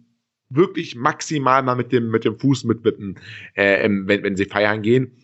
[0.51, 3.19] wirklich maximal mal mit dem, mit dem Fuß mitwippen,
[3.55, 5.17] äh, wenn, wenn sie feiern gehen.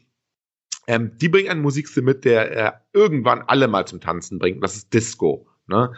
[0.86, 4.62] Ähm, die bringen einen Musikstil mit, der äh, irgendwann alle mal zum Tanzen bringt.
[4.62, 5.46] Das ist Disco.
[5.66, 5.92] Ne?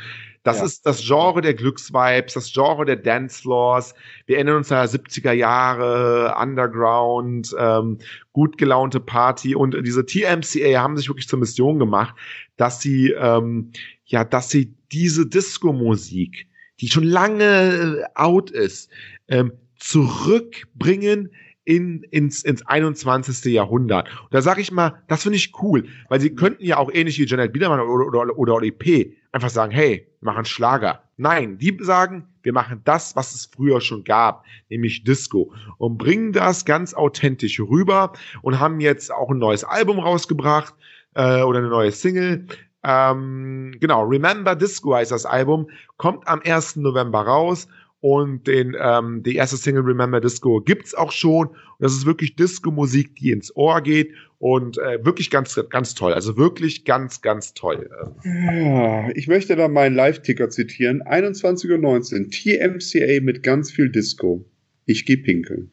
[0.44, 0.64] Das ja.
[0.64, 3.94] ist das Genre der Glücksvibes, das Genre der Dancefloors.
[4.24, 7.98] Wir erinnern uns an 70er Jahre, Underground, ähm,
[8.32, 12.14] gut gelaunte Party und diese TMCA haben sich wirklich zur Mission gemacht,
[12.56, 13.72] dass sie ähm,
[14.08, 16.48] ja, dass sie diese Disco-Musik,
[16.80, 18.90] die schon lange äh, out ist,
[19.28, 21.30] ähm, zurückbringen
[21.68, 23.52] in, ins, ins 21.
[23.52, 24.08] Jahrhundert.
[24.22, 27.18] Und da sage ich mal, das finde ich cool, weil sie könnten ja auch ähnlich
[27.18, 29.14] wie Janet Biedermann oder, oder, oder Oli P.
[29.32, 31.02] einfach sagen, hey, wir machen Schlager.
[31.18, 36.32] Nein, die sagen, wir machen das, was es früher schon gab, nämlich Disco und bringen
[36.32, 40.74] das ganz authentisch rüber und haben jetzt auch ein neues Album rausgebracht
[41.14, 42.46] äh, oder eine neue Single.
[42.84, 46.76] Ähm, genau, Remember Disco heißt das Album, kommt am 1.
[46.76, 47.68] November raus
[48.00, 51.48] und den, ähm, die erste Single Remember Disco gibt's auch schon.
[51.48, 56.12] Und das ist wirklich Disco-Musik, die ins Ohr geht und äh, wirklich ganz, ganz toll.
[56.12, 57.90] Also wirklich ganz, ganz toll.
[58.24, 61.02] Ja, ich möchte da meinen Live-Ticker zitieren.
[61.02, 64.44] 21.19 Uhr, TMCA mit ganz viel Disco.
[64.86, 65.72] Ich gehe pinkeln.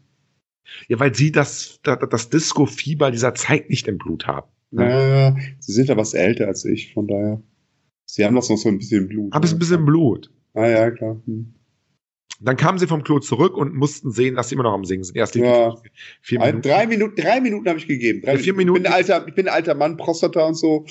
[0.88, 4.48] Ja, weil sie das, das, das Disco-Fieber dieser Zeit nicht im Blut haben.
[4.76, 4.90] Ne?
[4.90, 7.42] Ja, sie sind ja was älter als ich, von daher.
[8.06, 9.34] Sie haben das noch so ein bisschen Blut.
[9.34, 9.52] Haben ne?
[9.52, 10.32] ein bisschen Blut.
[10.54, 11.22] Ah ja, klar.
[11.26, 11.54] Hm.
[12.42, 15.04] Dann kamen sie vom Klo zurück und mussten sehen, dass sie immer noch am Singen
[15.04, 15.16] sind.
[15.16, 15.76] Erst ja.
[16.22, 16.62] vier Minuten.
[16.62, 18.22] Drei Minuten, drei Minuten habe ich gegeben.
[18.22, 18.80] Drei vier Minuten.
[18.80, 20.86] Ich bin, ein alter, ich bin ein alter Mann, Prostata und so.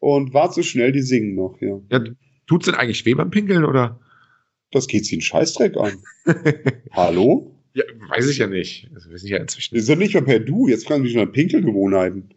[0.00, 1.80] Und war zu schnell, die singen noch, ja.
[1.90, 2.04] ja
[2.46, 4.00] tut's denn eigentlich weh beim Pinkeln, oder?
[4.70, 6.02] Das geht sie einen Scheißdreck an.
[6.92, 7.56] Hallo?
[7.74, 8.90] Ja, weiß ich ja nicht.
[8.92, 9.74] Das ich ja inzwischen.
[9.76, 10.68] Ist doch nicht mal per Du.
[10.68, 12.34] Jetzt fragen mich nach Pinkelgewohnheiten.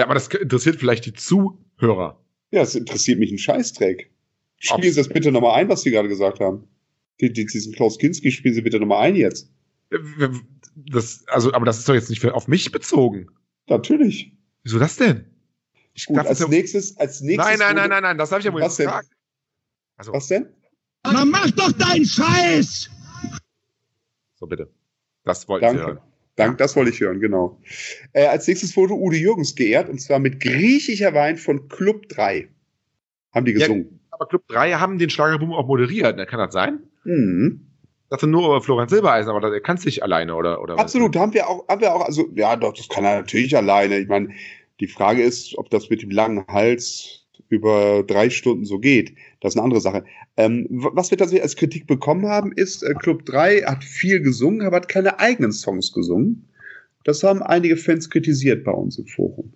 [0.00, 2.18] Ja, aber das interessiert vielleicht die Zuhörer.
[2.52, 4.10] Ja, es interessiert mich ein Scheißdreck.
[4.56, 6.66] Spielen Sie das bitte nochmal ein, was Sie gerade gesagt haben.
[7.20, 9.52] Die, die, diesen Klaus Kinski spielen Sie bitte nochmal ein jetzt.
[10.74, 13.26] Das, also, aber das ist doch jetzt nicht für, auf mich bezogen.
[13.68, 14.32] Natürlich.
[14.62, 15.26] Wieso das denn?
[15.92, 17.58] Ich Gut, als, nächstes, als nächstes.
[17.58, 19.10] Nein, nein, nein, nein, nein, das habe ich ja wohl was gefragt.
[19.98, 20.48] Also, was denn?
[21.04, 22.88] Man macht doch deinen Scheiß!
[24.36, 24.72] So, bitte.
[25.24, 26.00] Das wollte ich hören.
[26.36, 27.60] Danke, das wollte ich hören, genau.
[28.12, 32.48] Äh, als nächstes wurde Udo Jürgens geehrt und zwar mit griechischer Wein von Club 3.
[33.32, 33.86] Haben die gesungen.
[33.90, 36.26] Ja, aber Club 3 haben den Schlagerboom auch moderiert, ne?
[36.26, 36.80] kann das sein?
[37.04, 37.66] Mhm.
[38.08, 40.60] Das nur über Florian Silbereisen, aber der kann es nicht alleine, oder?
[40.60, 43.56] oder Absolut, haben wir auch, haben wir auch, also, ja, doch, das kann er natürlich
[43.56, 43.98] alleine.
[43.98, 44.30] Ich meine,
[44.80, 47.19] die Frage ist, ob das mit dem langen Hals
[47.50, 49.14] über drei Stunden so geht.
[49.40, 50.04] Das ist eine andere Sache.
[50.36, 54.62] Ähm, was wir tatsächlich als Kritik bekommen haben, ist, äh, Club 3 hat viel gesungen,
[54.62, 56.48] aber hat keine eigenen Songs gesungen.
[57.04, 59.52] Das haben einige Fans kritisiert bei uns im Forum.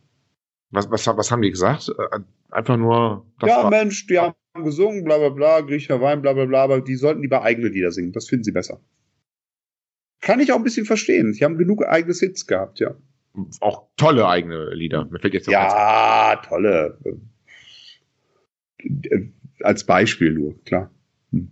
[0.70, 1.88] Was, was, was haben die gesagt?
[1.88, 3.24] Äh, einfach nur.
[3.42, 6.96] ja, Mensch, die haben gesungen, bla bla bla, griechischer Wein, bla bla bla, aber die
[6.96, 8.12] sollten lieber eigene Lieder singen.
[8.12, 8.80] Das finden sie besser.
[10.20, 11.32] Kann ich auch ein bisschen verstehen.
[11.32, 12.94] Sie haben genug eigene Hits gehabt, ja.
[13.60, 15.04] Auch tolle eigene Lieder.
[15.06, 16.98] Mir fällt jetzt ja, tolle.
[18.84, 19.28] Äh,
[19.62, 20.90] als Beispiel nur, klar.
[21.32, 21.50] Hm.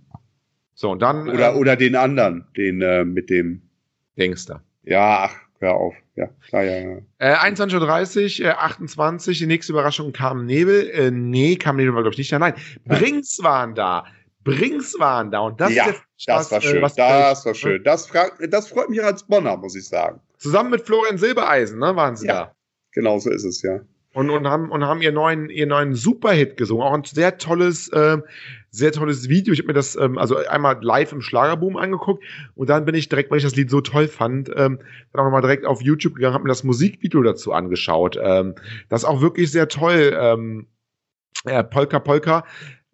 [0.75, 1.29] So, und dann.
[1.29, 3.63] Oder, äh, oder den anderen, den äh, mit dem.
[4.17, 4.63] Gangster.
[4.83, 5.95] Ja, ach, hör auf.
[6.17, 6.81] Ja, ja, ja.
[6.81, 6.99] ja.
[7.19, 10.91] Äh, 21.30 Uhr, äh, 28, die nächste Überraschung kam Nebel.
[10.91, 12.33] Äh, nee, kam Nebel, glaube ich, nicht.
[12.33, 14.05] Nein, Brings waren da.
[14.45, 15.41] Brings waren da.
[15.41, 16.83] Und das, ja, ist das war schön.
[16.83, 17.83] Was, das war schön.
[17.85, 18.11] Das,
[18.51, 20.21] das freut mich als Bonner, muss ich sagen.
[20.37, 22.57] Zusammen mit Florian Silbereisen, ne, waren sie ja, da.
[22.91, 23.81] Genau so ist es, ja
[24.15, 26.85] und, und haben und haben ihr neuen ihr neuen Superhit gesungen.
[26.85, 28.19] Auch ein sehr tolles äh,
[28.71, 29.53] sehr tolles Video.
[29.53, 33.09] Ich habe mir das ähm, also einmal live im Schlagerboom angeguckt und dann bin ich
[33.09, 34.79] direkt, weil ich das Lied so toll fand, ähm,
[35.13, 38.19] dann auch nochmal direkt auf YouTube gegangen, habe mir das Musikvideo dazu angeschaut.
[38.23, 38.55] Ähm,
[38.89, 40.17] das ist auch wirklich sehr toll.
[40.19, 40.67] Ähm,
[41.45, 42.45] äh, Polka Polka.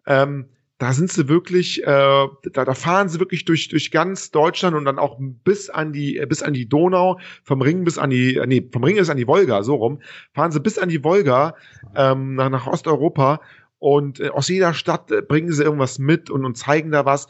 [0.05, 0.45] Ähm,
[0.79, 4.85] da sind sie wirklich, äh, da, da fahren sie wirklich durch durch ganz Deutschland und
[4.85, 8.37] dann auch bis an die äh, bis an die Donau, vom Ring bis an die,
[8.37, 9.99] äh, nee, vom Ring ist an die Wolga, so rum,
[10.33, 11.55] fahren sie bis an die Wolga
[11.95, 13.41] ähm, nach, nach Osteuropa
[13.77, 17.27] und äh, aus jeder Stadt bringen sie irgendwas mit und, und zeigen da was.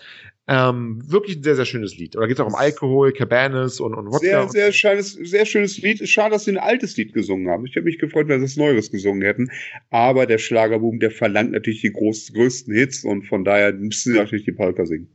[0.51, 2.17] Ähm, wirklich ein sehr, sehr schönes Lied.
[2.17, 4.19] Oder geht es auch um Alkohol, Cabanas und, und Wodka?
[4.19, 6.09] Sehr, sehr, schönes, sehr schönes Lied.
[6.09, 7.67] Schade, dass sie ein altes Lied gesungen haben.
[7.67, 9.51] Ich habe mich gefreut, wenn sie das Neues gesungen hätten.
[9.91, 14.17] Aber der Schlagerboom, der verlangt natürlich die groß, größten Hits und von daher müssen sie
[14.17, 15.07] natürlich die Polka singen.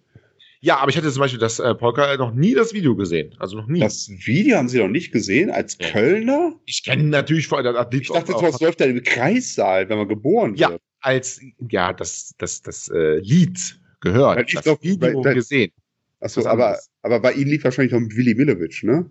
[0.61, 3.35] Ja, aber ich hatte zum Beispiel das äh, Polka noch nie das Video gesehen.
[3.41, 3.81] Also noch nie.
[3.81, 5.91] Das Video haben Sie noch nicht gesehen als ja.
[5.91, 6.55] Kölner?
[6.65, 10.55] Ich kenne natürlich vor das Ich dachte, das läuft da im Kreissaal, wenn man geboren
[10.55, 10.81] ja, wird.
[10.81, 14.37] Ja, als ja das das das äh, Lied gehört.
[14.37, 15.73] Weil ich das Video bei, gesehen.
[16.21, 19.05] Achso, aber, aber bei Ihnen lief wahrscheinlich noch Willy Millowitsch, ne?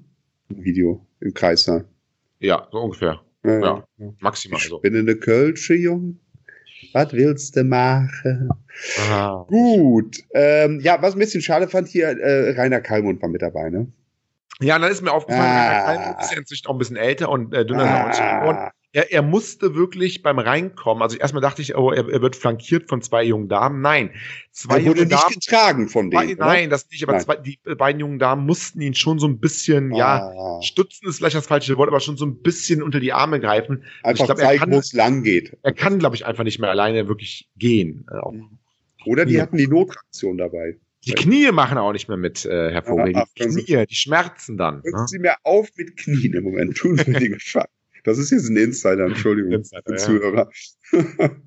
[0.49, 1.85] Ein Video im Kreissaal.
[2.39, 3.21] Ja, so ungefähr.
[3.43, 3.83] Ja, ja.
[3.97, 4.13] ja.
[4.19, 4.79] maximal ich so.
[4.79, 6.19] bin in der Kölsche, Jung.
[6.93, 8.49] Was willst du machen?
[8.99, 9.45] Aha.
[9.47, 10.17] Gut.
[10.33, 13.87] Ähm, ja, was ein bisschen schade fand hier, äh, Rainer Kallmund war mit dabei, ne?
[14.61, 15.67] Ja, dann ist mir aufgefallen, ah.
[15.67, 18.39] Rainer Kallmund ist ja inzwischen auch ein bisschen älter und äh, dünner ah.
[18.39, 22.35] geworden er, er musste wirklich beim Reinkommen, also erstmal dachte ich, oh, er, er wird
[22.35, 23.81] flankiert von zwei jungen Damen.
[23.81, 24.11] Nein,
[24.51, 26.37] zwei er wurde junge nicht Damen, getragen von denen.
[26.37, 29.91] Nein, das nicht, aber zwei, die beiden jungen Damen mussten ihn schon so ein bisschen,
[29.93, 29.97] ah.
[29.97, 33.39] ja, stützen ist vielleicht das falsche Wort, aber schon so ein bisschen unter die Arme
[33.39, 33.83] greifen.
[34.03, 35.57] Einfach glaub, zeigen, wo es lang geht.
[35.63, 38.05] Er kann, glaube ich, einfach nicht mehr alleine wirklich gehen.
[38.11, 40.77] Äh, Oder die hatten die Notraktion dabei.
[41.05, 43.13] Die Knie machen auch nicht mehr mit, äh, Herr Vogel.
[43.13, 44.83] Die Knie, die schmerzen dann.
[44.83, 45.07] Hören ne?
[45.07, 46.77] Sie mir auf mit Knien im Moment.
[46.77, 47.65] Tun Sie die Gefallen.
[48.03, 50.49] Das ist jetzt ein Insider, Entschuldigung, Insider, Zuhörer.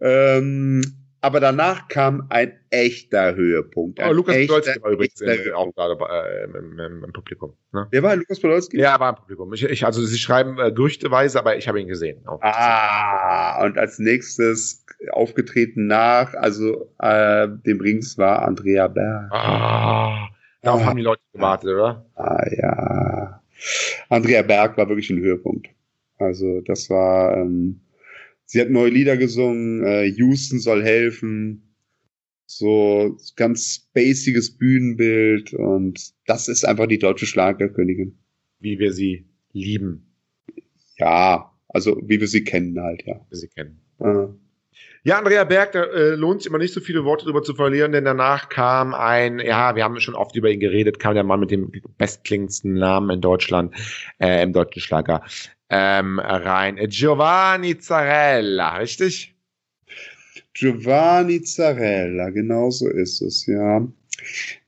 [0.00, 0.82] ähm,
[1.24, 4.00] aber danach kam ein echter Höhepunkt.
[4.00, 7.54] Ein oh, Lukas Podolski war übrigens in, auch gerade äh, im, im, im, Publikum.
[7.70, 7.86] Ne?
[7.92, 8.78] Wer war Lukas Podolski?
[8.78, 9.52] Ja, er war im Publikum.
[9.52, 12.26] Ich, ich, also sie schreiben äh, gerüchteweise, aber ich habe ihn gesehen.
[12.26, 12.40] Auch.
[12.42, 19.30] Ah, und als nächstes aufgetreten nach, also äh, dem Rings war Andrea Berg.
[19.30, 20.28] Ah,
[20.62, 22.04] darauf ah, haben die Leute gewartet, oder?
[22.16, 23.41] Ah ja.
[24.08, 25.68] Andrea Berg war wirklich ein Höhepunkt.
[26.18, 27.80] Also das war, ähm,
[28.44, 31.74] sie hat neue Lieder gesungen, äh, Houston soll helfen,
[32.46, 38.18] so ganz basiges Bühnenbild und das ist einfach die deutsche Schlagerkönigin.
[38.60, 40.14] Wie wir sie lieben.
[40.98, 43.16] Ja, also wie wir sie kennen halt, ja.
[43.16, 43.80] Wie wir sie kennen.
[43.98, 44.34] Ja.
[45.04, 47.90] Ja, Andrea Berg, da äh, lohnt sich immer nicht so viele Worte drüber zu verlieren,
[47.90, 51.40] denn danach kam ein, ja, wir haben schon oft über ihn geredet, kam der Mann
[51.40, 53.74] mit dem bestklingendsten Namen in Deutschland,
[54.20, 55.24] äh, im deutschen Schlager,
[55.70, 56.76] ähm, rein.
[56.88, 59.34] Giovanni Zarella, richtig?
[60.54, 63.84] Giovanni Zarella, genau so ist es, ja.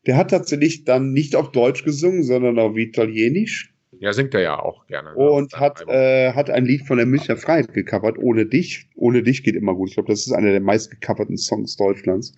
[0.07, 3.74] Der hat tatsächlich dann nicht auf Deutsch gesungen, sondern auf Italienisch.
[4.05, 5.15] Ja, singt er ja auch gerne.
[5.15, 5.17] Ne?
[5.17, 8.87] Und hat, äh, hat ein Lied von der Münchner Freiheit gecovert, Ohne dich.
[8.97, 9.89] Ohne dich geht immer gut.
[9.89, 12.37] Ich glaube, das ist einer der meistgecoverten Songs Deutschlands.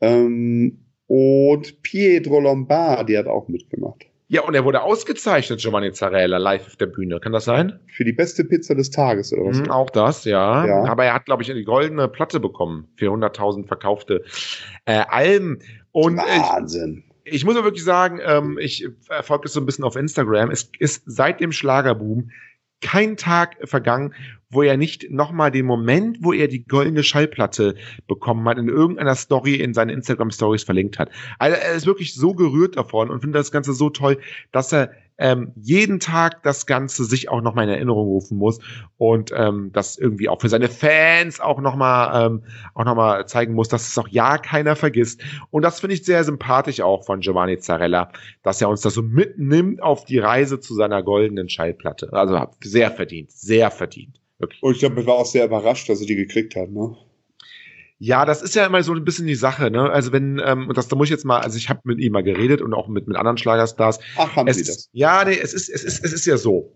[0.00, 4.06] Ähm, und Pietro Lombardi hat auch mitgemacht.
[4.28, 7.20] Ja, und er wurde ausgezeichnet, Giovanni Zarella, live auf der Bühne.
[7.20, 7.78] Kann das sein?
[7.88, 9.58] Für die beste Pizza des Tages, oder was?
[9.58, 10.64] Mhm, auch das, ja.
[10.64, 10.84] ja.
[10.84, 14.24] Aber er hat, glaube ich, eine goldene Platte bekommen für 100.000 verkaufte
[14.86, 15.58] äh, Alben.
[15.92, 17.02] Und Wahnsinn.
[17.06, 20.50] Ich, ich muss aber wirklich sagen, ähm, ich verfolge es so ein bisschen auf Instagram.
[20.50, 22.30] Es ist seit dem Schlagerboom
[22.80, 24.14] kein Tag vergangen,
[24.48, 27.74] wo er nicht nochmal den Moment, wo er die goldene Schallplatte
[28.06, 31.10] bekommen hat, in irgendeiner Story in seine Instagram Stories verlinkt hat.
[31.38, 34.18] Also er ist wirklich so gerührt davon und findet das Ganze so toll,
[34.50, 38.58] dass er ähm, jeden Tag das Ganze sich auch nochmal in Erinnerung rufen muss
[38.96, 42.42] und ähm, das irgendwie auch für seine Fans auch nochmal ähm,
[42.74, 45.22] auch noch zeigen muss, dass es auch ja keiner vergisst.
[45.50, 48.10] Und das finde ich sehr sympathisch auch von Giovanni Zarella,
[48.42, 52.12] dass er uns das so mitnimmt auf die Reise zu seiner goldenen Schallplatte.
[52.12, 54.20] Also sehr verdient, sehr verdient.
[54.38, 54.62] Wirklich.
[54.62, 56.96] Und ich glaube, ich war auch sehr überrascht, dass er die gekriegt hat, ne?
[58.02, 59.90] Ja, das ist ja immer so ein bisschen die Sache, ne?
[59.90, 62.14] Also wenn, ähm, und das da muss ich jetzt mal, also ich habe mit ihm
[62.14, 64.00] mal geredet und auch mit, mit anderen Schlagerstars.
[64.16, 64.88] Ach, haben es, Sie das?
[64.92, 66.72] Ja, nee, es ist, es ist, es ist ja so.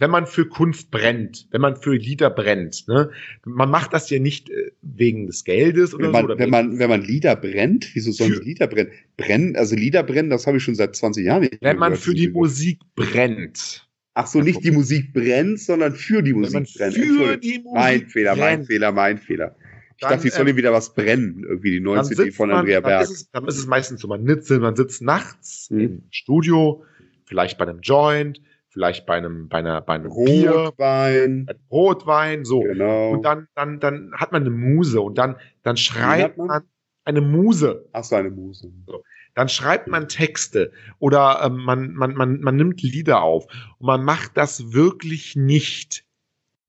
[0.00, 3.10] Wenn man für Kunst brennt, wenn man für Lieder brennt, ne,
[3.44, 6.32] man macht das ja nicht äh, wegen des Geldes oder wenn man, so.
[6.32, 8.90] Oder wenn man, wenn man Lieder brennt, wieso sollen für, Lieder brennen?
[9.16, 11.58] Brennen, also Lieder brennen, das habe ich schon seit 20 Jahren nicht.
[11.60, 13.88] Wenn man für die Musik brennt.
[14.14, 16.94] Ach so, nicht die Musik brennt, sondern für die Musik brennt.
[16.96, 19.54] Für die Musik Mein Fehler, mein Fehler, mein Fehler.
[19.98, 22.80] Ich dann, dachte, ich soll ähm, wieder was brennen, irgendwie die neue CD von Andrea
[22.80, 23.02] man, Berg.
[23.02, 25.80] Dann ist, es, dann ist es meistens so, man sitzt, man sitzt nachts hm.
[25.80, 26.84] im Studio,
[27.24, 31.46] vielleicht bei einem Joint, vielleicht bei einem, bei einer, bei einem Rotwein.
[31.46, 32.60] Bier, Rotwein, so.
[32.60, 33.10] Genau.
[33.10, 35.34] Und dann, dann, dann hat man eine Muse und dann,
[35.64, 36.46] dann schreibt man?
[36.46, 36.62] man?
[37.04, 37.88] eine Muse.
[37.92, 38.70] Ach so, eine Muse.
[38.86, 39.02] So.
[39.34, 40.70] Dann schreibt man Texte
[41.00, 43.46] oder ähm, man, man, man, man nimmt Lieder auf
[43.78, 46.04] und man macht das wirklich nicht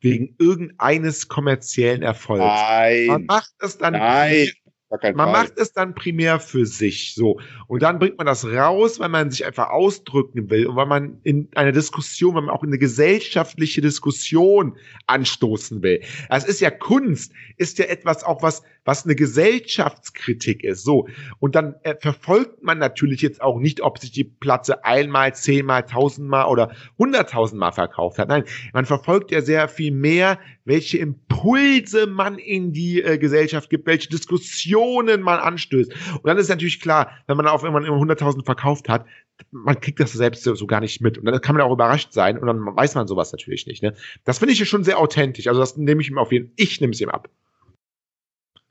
[0.01, 2.45] wegen irgendeines kommerziellen Erfolgs.
[2.45, 3.05] Nein.
[3.07, 3.93] Man macht es dann.
[3.93, 4.49] Nein.
[4.89, 5.31] Man Fall.
[5.31, 7.39] macht es dann primär für sich, so.
[7.67, 11.19] Und dann bringt man das raus, weil man sich einfach ausdrücken will und weil man
[11.21, 16.01] in eine Diskussion, weil man auch in eine gesellschaftliche Diskussion anstoßen will.
[16.29, 21.07] Es ist ja Kunst, ist ja etwas auch was, was eine Gesellschaftskritik ist, so.
[21.37, 25.85] Und dann äh, verfolgt man natürlich jetzt auch nicht, ob sich die Platte einmal, zehnmal,
[25.85, 28.29] tausendmal oder hunderttausendmal verkauft hat.
[28.29, 33.85] Nein, man verfolgt ja sehr viel mehr, welche Impulse man in die äh, Gesellschaft gibt,
[33.85, 34.78] welche Diskussionen
[35.21, 35.91] man anstößt.
[36.13, 39.05] Und dann ist natürlich klar, wenn man auf irgendwann immer 100.000 verkauft hat,
[39.51, 41.17] man kriegt das selbst so, gar nicht mit.
[41.17, 43.81] Und dann kann man auch überrascht sein und dann weiß man sowas natürlich nicht.
[43.81, 43.93] Ne?
[44.25, 45.47] Das finde ich schon sehr authentisch.
[45.47, 47.29] Also das nehme ich ihm auf jeden Fall, ich nehme es ihm ab.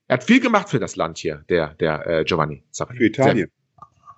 [0.08, 2.62] Er hat viel gemacht für das Land hier, der, der äh, Giovanni.
[2.70, 2.96] Sorry.
[2.96, 3.50] Für Italien.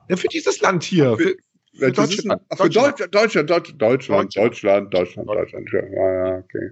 [0.08, 1.16] Ja, für dieses Land hier.
[1.16, 1.36] Für,
[1.74, 2.42] für, Deutschland.
[2.56, 6.70] Für Deutschland, Deutschland, Deutschland, Deutschland, Deutschland, Deutschland, ja, okay.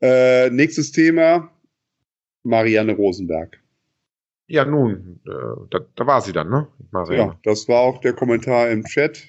[0.00, 1.50] Äh, nächstes Thema.
[2.44, 3.58] Marianne Rosenberg.
[4.46, 5.30] Ja, nun, äh,
[5.70, 6.68] da, da, war sie dann, ne?
[6.90, 7.32] Marianne.
[7.32, 9.28] Ja, das war auch der Kommentar im Chat.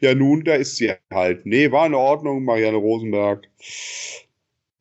[0.00, 1.44] Ja, nun, da ist sie halt.
[1.44, 3.46] Nee, war in Ordnung, Marianne Rosenberg.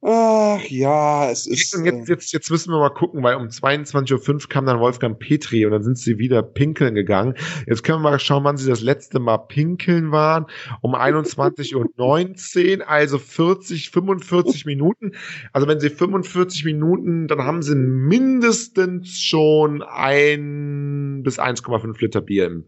[0.06, 1.74] Ach ja, es ist.
[1.82, 5.18] Jetzt, äh, jetzt, jetzt müssen wir mal gucken, weil um 22.05 Uhr kam dann Wolfgang
[5.18, 7.36] Petri und dann sind sie wieder pinkeln gegangen.
[7.68, 10.48] Jetzt können wir mal schauen, wann sie das letzte Mal pinkeln waren.
[10.82, 15.14] Um 21.19 Uhr, also 40, 45 Minuten.
[15.54, 22.48] Also wenn sie 45 Minuten, dann haben sie mindestens schon ein bis 1,5 Liter Bier
[22.48, 22.66] im.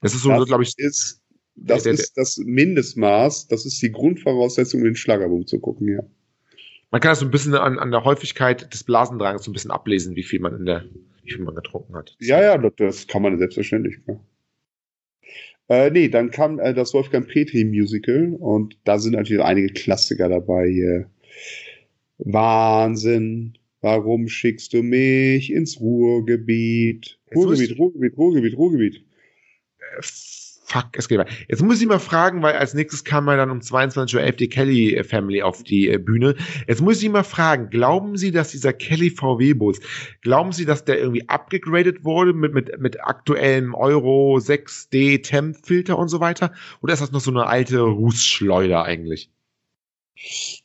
[0.00, 0.74] Das ist so, glaube ich.
[0.76, 1.24] Ist,
[1.56, 5.88] das der, der, ist das Mindestmaß, das ist die Grundvoraussetzung, um den Schlagerboom zu gucken,
[5.88, 6.04] ja.
[6.90, 9.70] Man kann das so ein bisschen an, an der Häufigkeit des Blasendrangs so ein bisschen
[9.70, 10.84] ablesen, wie viel man in der,
[11.22, 12.16] wie viel man getrunken hat.
[12.20, 13.98] Ja, ja, das kann man selbstverständlich.
[14.06, 14.18] Ja.
[15.68, 20.30] Äh, nee, dann kam äh, das Wolfgang Petri Musical und da sind natürlich einige Klassiker
[20.30, 21.10] dabei hier.
[22.18, 27.18] Wahnsinn, warum schickst du mich ins Ruhrgebiet?
[27.34, 29.04] Ruhrgebiet, Ruhrgebiet, Ruhrgebiet, Ruhrgebiet.
[29.78, 30.02] Äh,
[30.68, 31.32] Fuck, es geht weiter.
[31.48, 34.50] Jetzt muss ich mal fragen, weil als nächstes kam mal dann um 22 Uhr die
[34.50, 36.36] Kelly Family auf die äh, Bühne.
[36.66, 39.80] Jetzt muss ich mal fragen, glauben Sie, dass dieser Kelly VW-Bus,
[40.20, 46.08] glauben Sie, dass der irgendwie abgegradet wurde mit, mit, mit aktuellem Euro 6D Temp-Filter und
[46.08, 46.52] so weiter?
[46.82, 49.30] Oder ist das noch so eine alte Rußschleuder eigentlich?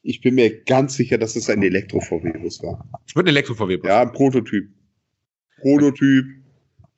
[0.01, 2.85] Ich bin mir ganz sicher, dass es ein Elektro-VW-Bus war.
[3.07, 3.87] Es wird ein Elektro-VW-Bus.
[3.87, 4.67] Ja, ein Prototyp.
[5.61, 6.42] Prototyp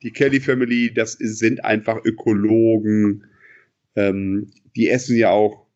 [0.02, 3.24] die Kelly Family, das sind einfach Ökologen.
[3.94, 5.66] Ähm, die essen ja auch.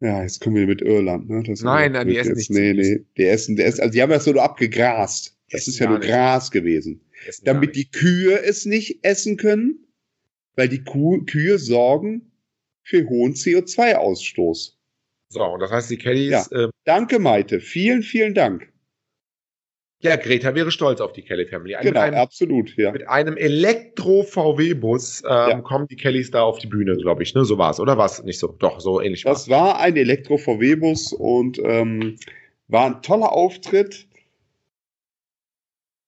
[0.00, 1.42] Ja, jetzt kommen wir mit Irland, ne?
[1.44, 2.50] Das nein, nein, die essen jetzt, nicht.
[2.50, 5.36] Nee, nee, die essen, die essen, also die haben das so nur abgegrast.
[5.50, 7.00] Das ist ja nur Gras gewesen.
[7.42, 9.86] Damit die Kühe es nicht essen können,
[10.54, 12.30] weil die Kuh Kühe sorgen
[12.82, 14.74] für hohen CO2-Ausstoß.
[15.30, 16.30] So, und das heißt, die Kellys.
[16.30, 16.46] Ja.
[16.50, 17.60] Äh, Danke, Maite.
[17.60, 18.72] Vielen, vielen Dank.
[20.00, 21.74] Ja, Greta wäre stolz auf die Kelly Family.
[21.74, 22.92] Ein, genau, einem, absolut, ja.
[22.92, 25.60] Mit einem Elektro-VW-Bus ähm, ja.
[25.60, 27.34] kommen die Kellys da auf die Bühne, glaube ich.
[27.34, 27.44] Ne?
[27.44, 28.46] So war es, oder war es nicht so?
[28.46, 32.16] Doch, so ähnlich war Das war ein Elektro-VW-Bus und ähm,
[32.68, 34.06] war ein toller Auftritt.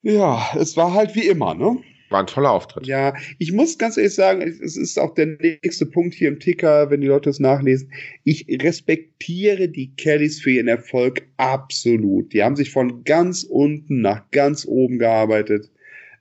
[0.02, 1.78] Ja, es war halt wie immer, ne?
[2.10, 2.88] War ein toller Auftritt.
[2.88, 6.90] Ja, ich muss ganz ehrlich sagen, es ist auch der nächste Punkt hier im Ticker,
[6.90, 7.92] wenn die Leute es nachlesen.
[8.24, 12.32] Ich respektiere die Kellys für ihren Erfolg absolut.
[12.32, 15.70] Die haben sich von ganz unten nach ganz oben gearbeitet,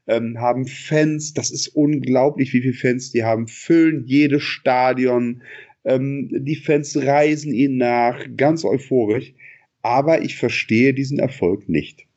[0.06, 5.42] ähm, haben Fans, das ist unglaublich, wie viele Fans die haben, füllen jedes Stadion.
[5.86, 9.34] Ähm, die Fans reisen ihnen nach, ganz euphorisch.
[9.82, 12.09] Aber ich verstehe diesen Erfolg nicht.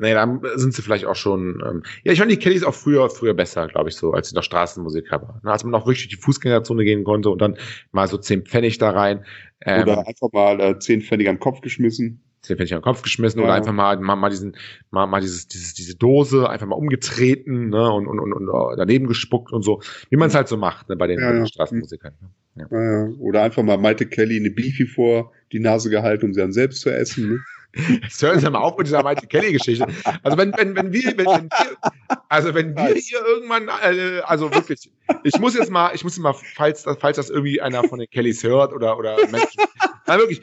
[0.00, 1.62] Nee, dann sind sie vielleicht auch schon.
[1.64, 4.34] Ähm, ja, ich fand die Kellys auch früher, früher besser, glaube ich, so, als sie
[4.34, 5.40] noch Straßenmusiker war.
[5.44, 7.58] Ne, als man noch wirklich die Fußgängerzone gehen konnte und dann
[7.92, 9.26] mal so zehn Pfennig da rein.
[9.60, 12.22] Ähm, oder einfach mal äh, zehn Pfennig an den Kopf geschmissen.
[12.40, 13.44] Zehn Pfennig an den Kopf geschmissen ja.
[13.44, 14.56] oder einfach mal, mal, mal diesen,
[14.90, 19.06] mal, mal dieses, dieses, diese Dose einfach mal umgetreten, ne, und, und, und, und daneben
[19.06, 19.82] gespuckt und so.
[20.08, 22.14] Wie man es halt so macht, ne, bei den, ja, bei den Straßenmusikern.
[22.54, 22.66] Ne?
[22.70, 23.18] Ja.
[23.18, 26.80] Oder einfach mal Maite Kelly eine Beefy vor die Nase gehalten, um sie dann selbst
[26.80, 27.40] zu essen, ne?
[27.74, 29.86] Jetzt hören Sie mal auf mit dieser Mighty Kelly-Geschichte.
[30.22, 34.52] Also wenn, wenn, wenn wir, wenn, wenn wir, also wenn wir hier irgendwann, äh, also
[34.52, 34.90] wirklich,
[35.22, 38.10] ich muss jetzt mal, ich muss jetzt mal, falls, falls das irgendwie einer von den
[38.10, 39.62] Kellys hört oder, oder Menschen,
[40.06, 40.42] nein, wirklich,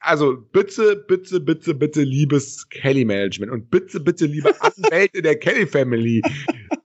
[0.00, 6.22] also bitte, bitte, bitte, bitte, liebes Kelly-Management und bitte, bitte, liebe Anwälte der Kelly-Family.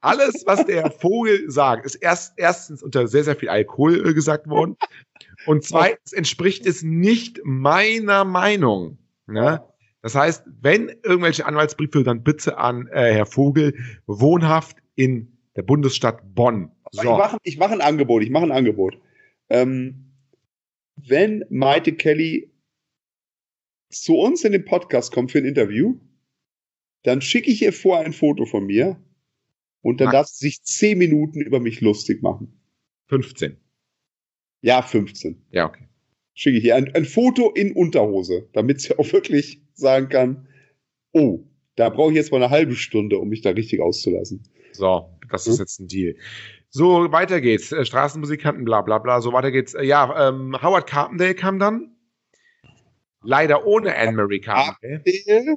[0.01, 4.49] Alles, was der Vogel sagt, ist erst, erstens unter sehr, sehr viel Alkohol äh, gesagt
[4.49, 4.75] worden.
[5.45, 8.97] Und zweitens entspricht es nicht meiner Meinung.
[9.27, 9.63] Ne?
[10.03, 13.73] Das heißt, wenn irgendwelche Anwaltsbriefe, dann bitte an äh, Herr Vogel,
[14.05, 16.71] wohnhaft in der Bundesstadt Bonn.
[16.91, 17.01] So.
[17.01, 18.99] Ich mache ich mach ein Angebot, ich mache ein Angebot.
[19.49, 20.11] Ähm,
[20.97, 22.51] wenn Maite Kelly
[23.89, 25.97] zu uns in den Podcast kommt für ein Interview,
[27.03, 29.01] dann schicke ich ihr vor ein Foto von mir
[29.81, 30.13] und dann Max.
[30.13, 32.59] darf sie sich zehn Minuten über mich lustig machen.
[33.07, 33.55] 15.
[34.61, 35.45] Ja, 15.
[35.51, 35.87] Ja, okay.
[36.33, 40.47] Schicke ich ihr ein, ein Foto in Unterhose, damit sie auch wirklich sagen kann,
[41.11, 41.39] oh,
[41.75, 44.43] da brauche ich jetzt mal eine halbe Stunde, um mich da richtig auszulassen.
[44.73, 46.15] So, das ist jetzt ein Deal.
[46.69, 47.71] So, weiter geht's.
[47.71, 49.21] Äh, Straßenmusikanten, bla bla bla.
[49.21, 49.75] So, weiter geht's.
[49.75, 51.95] Äh, ja, ähm, Howard Carpendale kam dann.
[53.21, 55.03] Leider ohne Anne-Marie Carpendale.
[55.03, 55.55] Carpendale?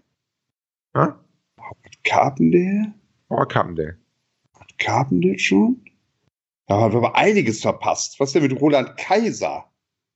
[0.95, 1.25] Ha?
[1.59, 2.95] Howard Carpendale?
[3.31, 3.99] Howard Carpendale.
[4.55, 5.83] Howard Carpendale schon?
[6.67, 8.21] Da haben wir aber einiges verpasst.
[8.21, 9.65] Was denn mit Roland Kaiser?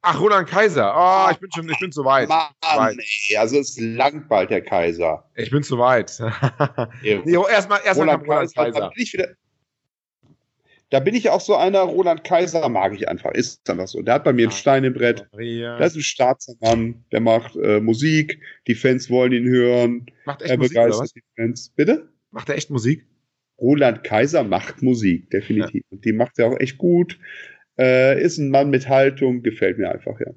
[0.02, 0.94] Ach, Roland Kaiser.
[0.96, 2.28] Oh, ich bin schon, ich bin zu weit.
[2.28, 2.96] Mann, weit.
[3.28, 5.28] Ey, also es langt bald der Kaiser.
[5.36, 6.18] Ich bin zu weit.
[7.02, 8.64] nee, erstmal, erstmal Roland, Roland Kaiser.
[8.64, 8.80] Kaiser.
[8.80, 9.28] Da, bin ich wieder,
[10.88, 13.32] da bin ich auch so einer, Roland Kaiser mag ich einfach.
[13.32, 14.00] Ist einfach so.
[14.00, 15.26] Der hat bei mir ein Stein im Brett.
[15.34, 17.04] Der ist ein Staatsmann.
[17.12, 18.40] Der macht äh, Musik.
[18.66, 20.06] Die Fans wollen ihn hören.
[20.24, 21.12] Macht echt er Musik, begeistert oder was?
[21.12, 21.72] die Fans.
[21.76, 22.08] Bitte?
[22.30, 23.06] Macht er echt Musik?
[23.60, 25.82] Roland Kaiser macht Musik, definitiv.
[25.82, 25.88] Ja.
[25.90, 27.18] Und die macht er auch echt gut.
[27.80, 30.32] Äh, ist ein Mann mit Haltung, gefällt mir einfach, ja.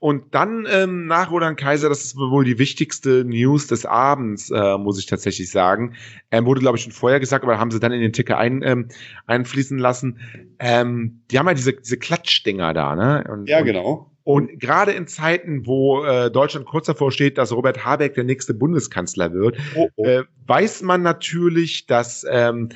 [0.00, 4.78] Und dann ähm, nach Roland Kaiser, das ist wohl die wichtigste News des Abends, äh,
[4.78, 5.94] muss ich tatsächlich sagen.
[6.30, 8.62] Ähm, wurde, glaube ich, schon vorher gesagt, aber haben sie dann in den Ticker ein,
[8.62, 8.88] ähm,
[9.26, 10.20] einfließen lassen.
[10.60, 13.24] Ähm, die haben ja diese, diese Klatschdinger da, ne?
[13.28, 14.12] Und, ja, genau.
[14.22, 18.24] Und, und gerade in Zeiten, wo äh, Deutschland kurz davor steht, dass Robert Habeck der
[18.24, 20.04] nächste Bundeskanzler wird, oh, oh.
[20.04, 22.68] Äh, weiß man natürlich, dass ähm,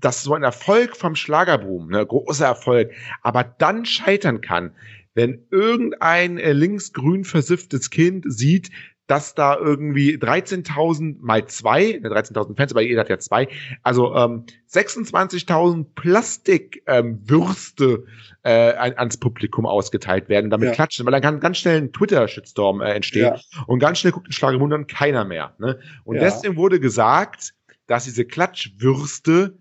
[0.00, 2.92] das so ein Erfolg vom Schlagerboom, ne, großer Erfolg,
[3.22, 4.72] aber dann scheitern kann,
[5.14, 8.70] wenn irgendein äh, linksgrün versifftes Kind sieht,
[9.08, 13.48] dass da irgendwie 13.000 mal zwei, 13.000 Fans, aber jeder hat ja zwei,
[13.82, 18.06] also ähm, 26.000 Plastikwürste ähm,
[18.42, 20.74] äh, ans Publikum ausgeteilt werden, damit ja.
[20.74, 23.40] klatschen, weil dann kann ganz schnell ein Twitter-Shitstorm äh, entstehen ja.
[23.66, 25.54] und ganz schnell guckt den Schlagermund dann keiner mehr.
[25.58, 25.80] Ne?
[26.04, 26.22] Und ja.
[26.22, 27.54] deswegen wurde gesagt,
[27.86, 29.56] dass diese Klatschwürste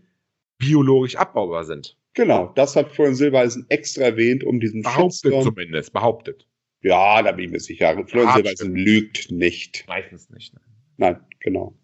[0.57, 1.97] biologisch abbaubar sind.
[2.13, 5.43] Genau, das hat Florian Silbereisen extra erwähnt, um diesen Behauptet Shitstorm.
[5.43, 6.47] zumindest, behauptet.
[6.81, 8.03] Ja, da bin ich mir sicher.
[8.07, 9.85] Florian Silbereisen lügt nicht.
[9.87, 10.53] Meistens nicht.
[10.53, 10.61] Ne?
[10.97, 11.75] Nein, genau.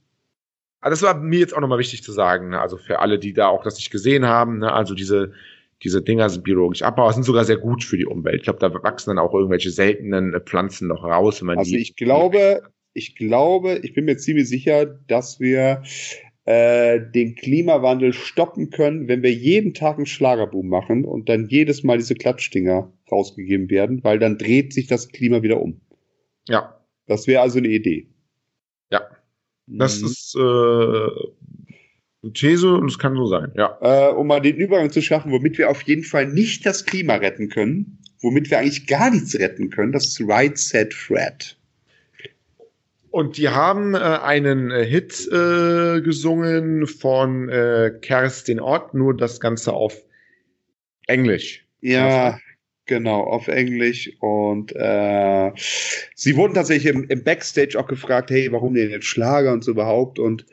[0.82, 2.60] Also das war mir jetzt auch nochmal wichtig zu sagen, ne?
[2.60, 4.74] also für alle, die da auch das nicht gesehen haben, ne?
[4.74, 5.32] also diese,
[5.82, 8.38] diese Dinger sind biologisch abbaubar, sind sogar sehr gut für die Umwelt.
[8.38, 11.42] Ich glaube, da wachsen dann auch irgendwelche seltenen Pflanzen noch raus.
[11.48, 12.64] Also ich glaube,
[12.94, 15.84] ich glaube, ich bin mir ziemlich sicher, dass wir
[16.46, 21.84] äh, den Klimawandel stoppen können, wenn wir jeden Tag einen Schlagerboom machen und dann jedes
[21.84, 25.80] Mal diese Klatschdinger rausgegeben werden, weil dann dreht sich das Klima wieder um.
[26.48, 26.80] Ja.
[27.08, 28.08] Das wäre also eine Idee.
[28.92, 29.02] Ja.
[29.68, 30.08] Das mhm.
[30.08, 33.78] ist äh, These und es kann so sein, ja.
[33.82, 37.16] Äh, um mal den Übergang zu schaffen, womit wir auf jeden Fall nicht das Klima
[37.16, 41.58] retten können, womit wir eigentlich gar nichts retten können, das ist Right Set Fred.
[43.14, 49.40] Und die haben äh, einen äh, Hit äh, gesungen von äh, Kerstin Ott, nur das
[49.40, 49.96] Ganze auf
[51.06, 51.64] Englisch.
[51.82, 52.40] Ja,
[52.86, 54.12] Genau, auf Englisch.
[54.20, 55.52] Und äh,
[56.16, 59.72] sie wurden tatsächlich im, im, Backstage auch gefragt, hey, warum denn jetzt Schlager und so
[59.72, 60.20] überhaupt?
[60.20, 60.46] Und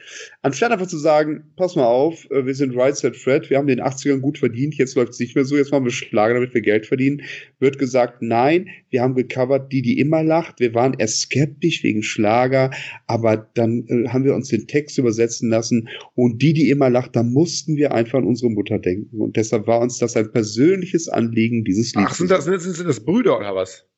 [0.42, 3.66] anstatt einfach zu sagen, pass mal auf, äh, wir sind Right Set Fred, wir haben
[3.66, 6.54] den 80ern gut verdient, jetzt läuft es nicht mehr so, jetzt machen wir Schlager, damit
[6.54, 7.22] wir Geld verdienen,
[7.58, 10.60] wird gesagt, nein, wir haben gecovert Die, die immer lacht.
[10.60, 12.70] Wir waren erst skeptisch wegen Schlager,
[13.06, 17.14] aber dann äh, haben wir uns den Text übersetzen lassen und Die, die immer lacht,
[17.16, 19.20] da mussten wir einfach an unsere Mutter denken.
[19.20, 22.06] Und deshalb war uns das ein persönliches Anliegen, dieses Lied.
[22.08, 23.89] Ach, sind das, sind, sind das Brüder oder was?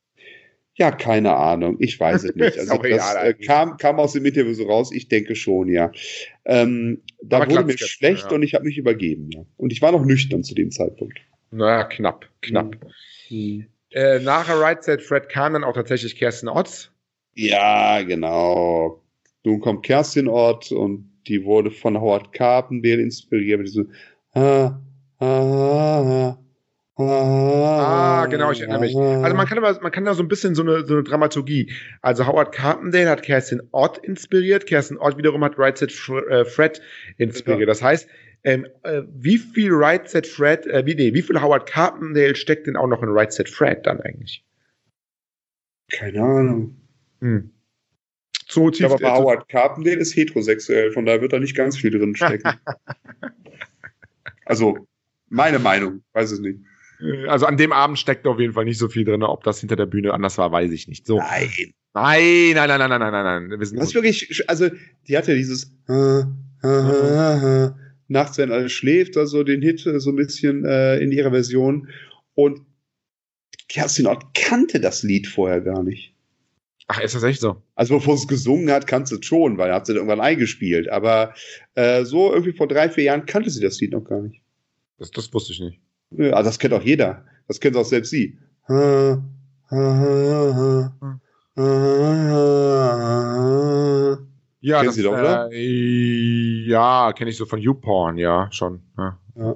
[0.75, 1.77] Ja, keine Ahnung.
[1.79, 2.57] Ich weiß es nicht.
[2.57, 4.91] Also das äh, kam, kam aus dem Interview so raus.
[4.91, 5.91] Ich denke schon, ja.
[6.45, 8.31] Ähm, da Aber wurde mir schlecht ja.
[8.31, 9.29] und ich habe mich übergeben.
[9.31, 9.45] Ja.
[9.57, 11.19] Und ich war noch nüchtern zu dem Zeitpunkt.
[11.51, 12.75] Naja, knapp, knapp.
[13.29, 13.67] Mhm.
[13.91, 16.89] Äh, nachher Right Set Fred kam dann auch tatsächlich Kerstin Otz.
[17.35, 19.03] Ja, genau.
[19.43, 23.91] Nun kommt Kerstin Ott und die wurde von Howard Carpendale inspiriert mit diesem
[24.33, 24.79] ah,
[25.19, 26.42] ah, ah,
[26.95, 28.95] Ah, genau, ich erinnere mich.
[28.95, 31.71] Also man kann aber, man kann da so ein bisschen so eine, so eine Dramaturgie.
[32.01, 35.91] Also Howard Carpendale hat Kerstin Ott inspiriert, Kerstin Ott wiederum hat Right Set
[36.29, 36.81] äh, Fred
[37.17, 37.67] inspiriert.
[37.67, 38.07] Das heißt,
[38.43, 42.67] ähm, äh, wie viel Right Set Fred, äh, wie, nee, wie viel Howard Carpendale steckt
[42.67, 44.45] denn auch noch in Right Set Fred dann eigentlich?
[45.89, 46.75] Keine Ahnung.
[47.21, 47.49] Hm.
[48.47, 48.85] So tief.
[48.85, 52.53] Aber bei Howard Carpendale ist heterosexuell, von daher wird da nicht ganz viel drin stecken.
[54.45, 54.87] also,
[55.29, 56.59] meine Meinung, weiß es nicht.
[56.99, 59.23] Äh, also an dem Abend steckt auf jeden Fall nicht so viel drin.
[59.23, 61.05] Ob das hinter der Bühne anders war, weiß ich nicht.
[61.05, 61.17] So.
[61.17, 61.73] Nein.
[61.95, 63.59] Nein, nein, nein, nein, nein, nein, nein.
[63.59, 64.69] Wir sind das ist wirklich, also
[65.07, 66.21] die hat ja dieses äh,
[66.67, 67.71] äh,
[68.07, 71.89] nachts, wenn alles schläft, also den Hit so ein bisschen äh, in ihrer Version.
[72.33, 72.61] Und
[73.69, 76.13] Kerstin Ott kannte das Lied vorher gar nicht.
[76.87, 77.61] Ach, ist das echt so?
[77.75, 80.89] Also bevor es gesungen hat, kannte es schon, weil er hat sie irgendwann eingespielt.
[80.89, 81.33] Aber
[81.75, 84.41] äh, so irgendwie vor drei, vier Jahren kannte sie das Lied noch gar nicht.
[84.97, 85.79] Das, das wusste ich nicht.
[86.17, 87.25] Ja, also das kennt auch jeder.
[87.47, 88.37] Das kennt auch selbst sie.
[94.65, 95.49] Ja, Kennen das, Sie doch, oder?
[95.51, 98.81] Äh, ja, kenne ich so von YouPorn, ja, schon.
[98.97, 99.19] Ja.
[99.35, 99.55] ja,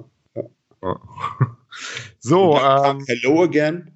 [0.82, 1.00] ja.
[2.18, 3.90] so, ähm, Hello Again.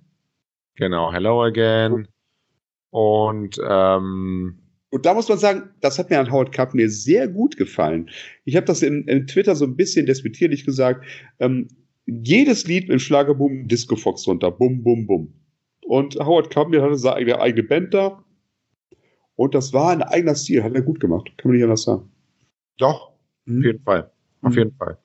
[0.77, 2.09] Genau, Hello Again.
[2.91, 4.59] Und ähm,
[4.93, 8.11] und da muss man sagen, das hat mir an Howard Cup mir sehr gut gefallen.
[8.45, 11.07] Ich habe das in, in, Twitter so ein bisschen despektierlich gesagt.
[11.41, 11.69] Ähm,
[12.07, 14.51] jedes Lied im Schlagerboom Disco Fox runter.
[14.51, 15.33] Bum, bum, bum.
[15.87, 18.25] Und Howard Carpenter hatte seine eigene Band da.
[19.37, 20.63] Und das war ein eigener Stil.
[20.63, 21.33] Hat er gut gemacht.
[21.37, 22.11] Kann man nicht anders sagen.
[22.79, 23.13] Doch,
[23.47, 23.59] hm.
[23.59, 24.11] auf jeden Fall.
[24.43, 24.59] Auf hm.
[24.59, 24.99] jeden Fall.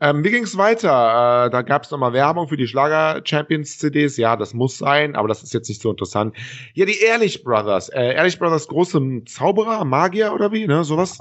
[0.00, 1.46] Ähm, wie ging es weiter?
[1.46, 4.16] Äh, da gab es nochmal Werbung für die Schlager-Champions-CDs.
[4.16, 6.36] Ja, das muss sein, aber das ist jetzt nicht so interessant.
[6.74, 7.88] Ja, die Ehrlich Brothers.
[7.88, 10.84] Äh, Ehrlich Brothers, große Zauberer, Magier oder wie, ne?
[10.84, 11.18] Sowas?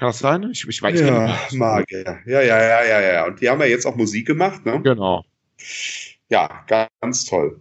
[0.00, 0.48] Kann das sein?
[0.50, 1.52] Ich, ich weiß ja, nicht.
[1.52, 2.20] Magier.
[2.24, 3.26] Ja, ja, ja, ja, ja.
[3.26, 4.80] Und die haben ja jetzt auch Musik gemacht, ne?
[4.82, 5.26] Genau.
[6.30, 6.64] Ja,
[7.00, 7.60] ganz toll.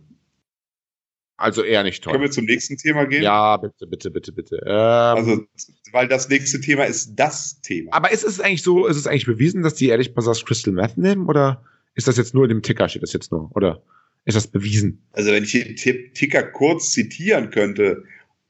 [1.36, 2.14] Also eher nicht toll.
[2.14, 3.24] Können wir zum nächsten Thema gehen?
[3.24, 4.56] Ja, bitte, bitte, bitte, bitte.
[4.66, 5.44] Ähm, also,
[5.92, 7.92] weil das nächste Thema ist das Thema.
[7.92, 10.98] Aber ist es eigentlich so, ist es eigentlich bewiesen, dass die ehrlich gesagt Crystal Meth
[10.98, 11.28] nehmen?
[11.28, 11.62] Oder
[11.96, 13.54] ist das jetzt nur in dem Ticker, steht das jetzt nur?
[13.54, 13.84] Oder
[14.24, 15.04] ist das bewiesen?
[15.12, 15.76] Also, wenn ich den
[16.14, 18.06] Ticker kurz zitieren könnte,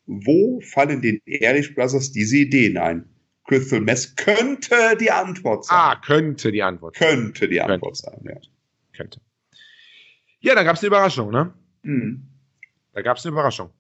[0.05, 3.09] wo fallen den Ehrlich Brothers diese Ideen ein?
[3.49, 5.75] Crystal Mess könnte die Antwort sein.
[5.75, 7.09] Ah, könnte die Antwort sein.
[7.09, 8.21] Könnte die Antwort könnte.
[8.23, 8.39] sein, ja.
[8.95, 9.21] Könnte.
[10.39, 11.51] Ja, dann gab es eine Überraschung, ne?
[11.81, 12.27] Mhm.
[12.93, 13.71] Da gab es eine Überraschung.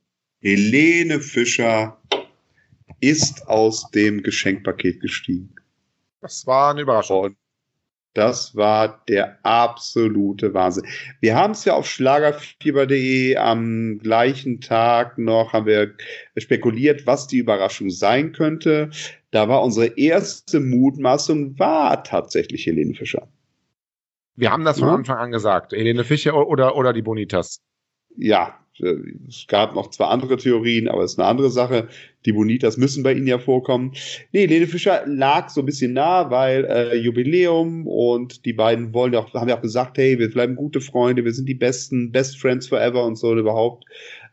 [0.41, 2.01] Helene Fischer
[2.99, 5.53] ist aus dem Geschenkpaket gestiegen.
[6.19, 7.25] Das war eine Überraschung.
[7.25, 7.37] Und
[8.19, 10.83] das war der absolute Wahnsinn.
[11.21, 15.93] Wir haben es ja auf schlagerfieber.de am gleichen Tag noch, haben wir
[16.35, 18.89] spekuliert, was die Überraschung sein könnte.
[19.31, 23.29] Da war unsere erste Mutmaßung, war tatsächlich Helene Fischer.
[24.35, 24.95] Wir haben das von ja.
[24.95, 25.71] Anfang an gesagt.
[25.71, 27.61] Helene Fischer oder, oder die Bonitas.
[28.17, 28.59] Ja,
[29.27, 31.87] es gab noch zwei andere Theorien, aber es ist eine andere Sache.
[32.25, 33.93] Die Bonitas müssen bei Ihnen ja vorkommen.
[34.31, 39.13] Nee, Helene Fischer lag so ein bisschen nah, weil äh, Jubiläum und die beiden wollen
[39.13, 42.11] ja auch, haben ja auch gesagt, hey, wir bleiben gute Freunde, wir sind die besten,
[42.11, 43.85] best friends forever und so überhaupt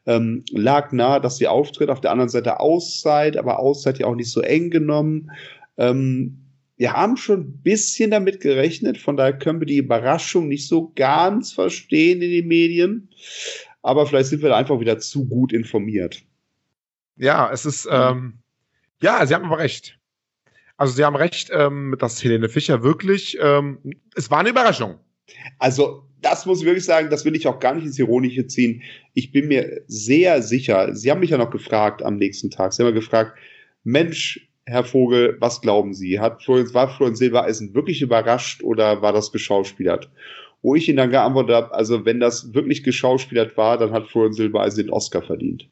[0.06, 1.90] ähm, lag nahe, dass sie auftritt.
[1.90, 5.30] Auf der anderen Seite Auszeit, aber Auszeit ja auch nicht so eng genommen.
[5.76, 6.38] Ähm,
[6.78, 10.92] wir haben schon ein bisschen damit gerechnet, von daher können wir die Überraschung nicht so
[10.94, 13.08] ganz verstehen in den Medien.
[13.86, 16.24] Aber vielleicht sind wir da einfach wieder zu gut informiert.
[17.16, 18.38] Ja, es ist, ähm,
[19.00, 19.96] Ja, Sie haben aber recht.
[20.76, 23.78] Also Sie haben recht, ähm, dass Helene Fischer wirklich, ähm,
[24.16, 24.98] es war eine Überraschung.
[25.60, 28.82] Also das muss ich wirklich sagen, das will ich auch gar nicht ins Ironische ziehen.
[29.14, 32.82] Ich bin mir sehr sicher, Sie haben mich ja noch gefragt am nächsten Tag, Sie
[32.82, 33.38] haben ja gefragt,
[33.84, 36.18] Mensch, Herr Vogel, was glauben Sie?
[36.18, 40.10] Hat Florian, war Florian Silbereisen wirklich überrascht oder war das geschauspielert?
[40.62, 44.32] Wo ich Ihnen dann geantwortet habe, also wenn das wirklich geschauspielert war, dann hat Florian
[44.32, 45.68] Silbereisen den Oscar verdient.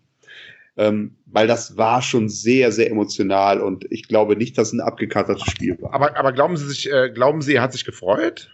[0.77, 4.81] Ähm, weil das war schon sehr, sehr emotional und ich glaube nicht, dass es ein
[4.81, 5.95] abgekartetes Spiel war.
[5.95, 8.51] Aber, aber glauben Sie sich, äh, glauben Sie, er hat sich gefreut?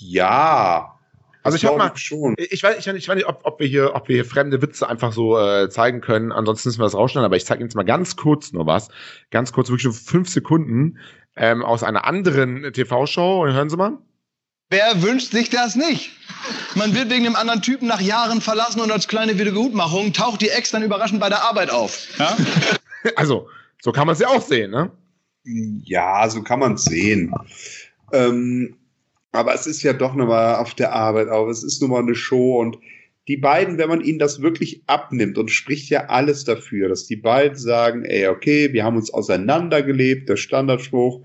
[0.00, 0.96] Ja.
[1.42, 2.34] Also ich habe mal schon.
[2.38, 4.60] Ich weiß, ich weiß, ich weiß nicht, ob, ob wir hier, ob wir hier fremde
[4.60, 6.32] Witze einfach so äh, zeigen können.
[6.32, 7.24] Ansonsten müssen wir das rausschneiden.
[7.24, 8.88] Aber ich zeige Ihnen jetzt mal ganz kurz nur was,
[9.30, 10.98] ganz kurz, wirklich nur fünf Sekunden
[11.40, 13.42] ähm, aus einer anderen TV-Show.
[13.42, 13.98] Und hören Sie mal.
[14.68, 16.12] Wer wünscht sich das nicht?
[16.76, 20.50] Man wird wegen dem anderen Typen nach Jahren verlassen und als kleine Wiedergutmachung taucht die
[20.50, 22.06] Ex dann überraschend bei der Arbeit auf.
[22.18, 22.36] Ja?
[23.16, 23.48] also
[23.82, 24.92] so kann man es ja auch sehen, ne?
[25.42, 27.34] Ja, so kann man es sehen.
[28.12, 28.76] Ähm,
[29.32, 31.48] aber es ist ja doch nochmal auf der Arbeit auch.
[31.48, 32.78] Es ist nun mal eine Show und
[33.30, 37.14] die beiden, wenn man ihnen das wirklich abnimmt und spricht ja alles dafür, dass die
[37.14, 41.22] beiden sagen, ey, okay, wir haben uns auseinandergelebt, der Standardspruch,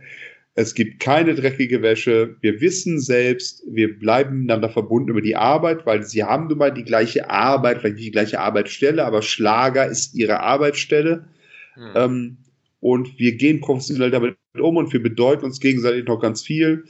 [0.54, 5.88] es gibt keine dreckige Wäsche, wir wissen selbst, wir bleiben miteinander verbunden über die Arbeit,
[5.88, 9.88] weil sie haben nun mal die gleiche Arbeit, vielleicht nicht die gleiche Arbeitsstelle, aber Schlager
[9.88, 11.26] ist ihre Arbeitsstelle.
[11.74, 11.92] Hm.
[11.96, 12.38] Ähm,
[12.82, 16.86] und wir gehen professionell damit um und wir bedeuten uns gegenseitig noch ganz viel.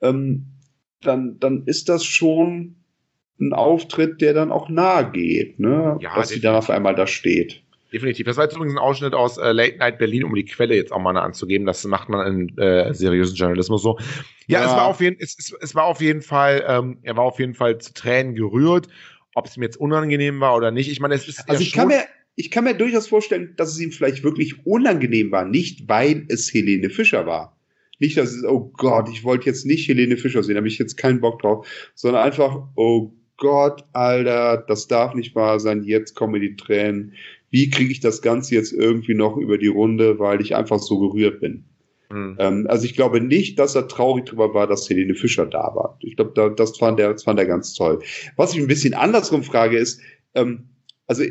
[0.00, 0.46] Ähm,
[1.02, 2.76] dann, dann ist das schon
[3.40, 5.98] ein Auftritt, der dann auch nahe geht, ne?
[6.00, 7.62] Ja, dass sie dann auf einmal da steht.
[7.92, 8.26] Definitiv.
[8.26, 10.90] Das war jetzt übrigens ein Ausschnitt aus äh, Late Night Berlin, um die Quelle jetzt
[10.90, 11.64] auch mal anzugeben.
[11.64, 13.98] Das macht man in äh, seriösen Journalismus so.
[14.48, 17.16] Ja, ja, Es, war auf jeden, es, es, es war auf jeden Fall, ähm, er
[17.16, 18.88] war auf jeden Fall zu Tränen gerührt.
[19.36, 20.90] Ob es ihm jetzt unangenehm war oder nicht.
[20.90, 21.48] Ich meine, es ist.
[21.48, 22.02] Also ich kann mir,
[22.34, 26.52] ich kann mir durchaus vorstellen, dass es ihm vielleicht wirklich unangenehm war, nicht weil es
[26.52, 27.56] Helene Fischer war.
[28.00, 30.78] Nicht, dass es, oh Gott, ich wollte jetzt nicht Helene Fischer sehen, da habe ich
[30.78, 36.14] jetzt keinen Bock drauf, sondern einfach, oh Gott, Alter, das darf nicht wahr sein, jetzt
[36.14, 37.14] kommen die Tränen.
[37.50, 40.98] Wie kriege ich das Ganze jetzt irgendwie noch über die Runde, weil ich einfach so
[40.98, 41.64] gerührt bin?
[42.10, 42.36] Mhm.
[42.38, 45.98] Ähm, also ich glaube nicht, dass er traurig darüber war, dass Helene Fischer da war.
[46.00, 48.00] Ich glaube, da, das, fand er, das fand er ganz toll.
[48.36, 50.00] Was ich ein bisschen andersrum frage ist,
[50.34, 50.68] ähm,
[51.06, 51.24] also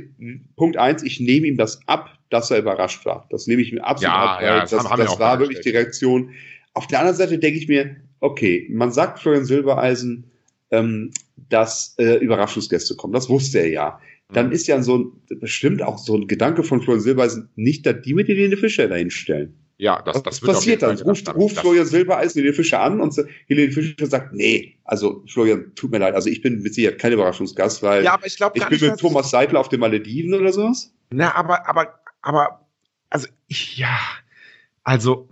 [0.56, 3.28] Punkt eins, ich nehme ihm das ab, dass er überrascht war.
[3.30, 4.42] Das nehme ich mir absolut ja, ab.
[4.42, 6.32] Ja, das, das, das war wirklich die Reaktion.
[6.74, 10.32] Auf der anderen Seite denke ich mir, okay, man sagt Florian Silbereisen,
[10.72, 13.14] ähm, dass äh, Überraschungsgäste kommen.
[13.14, 14.00] Das wusste er ja.
[14.32, 14.52] Dann mhm.
[14.54, 18.14] ist ja so ein, bestimmt auch so ein Gedanke von Florian Silbereisen, nicht, dass die
[18.14, 19.56] mit Helene Fischer dahin stellen.
[19.78, 20.98] Ja, das, das wird passiert dann.
[21.00, 23.16] Ruft, ruft Florian Silbereisen Helene Fischer an und
[23.48, 27.12] Helene Fischer sagt, nee, also Florian, tut mir leid, also ich bin mit Sicherheit kein
[27.12, 30.54] Überraschungsgast, weil ja, aber ich, glaub, ich bin mit Thomas Seidler auf den Malediven oder
[30.54, 30.94] sowas.
[31.12, 32.66] Na, aber, aber, aber,
[33.10, 34.00] also, ich, ja,
[34.84, 35.28] also,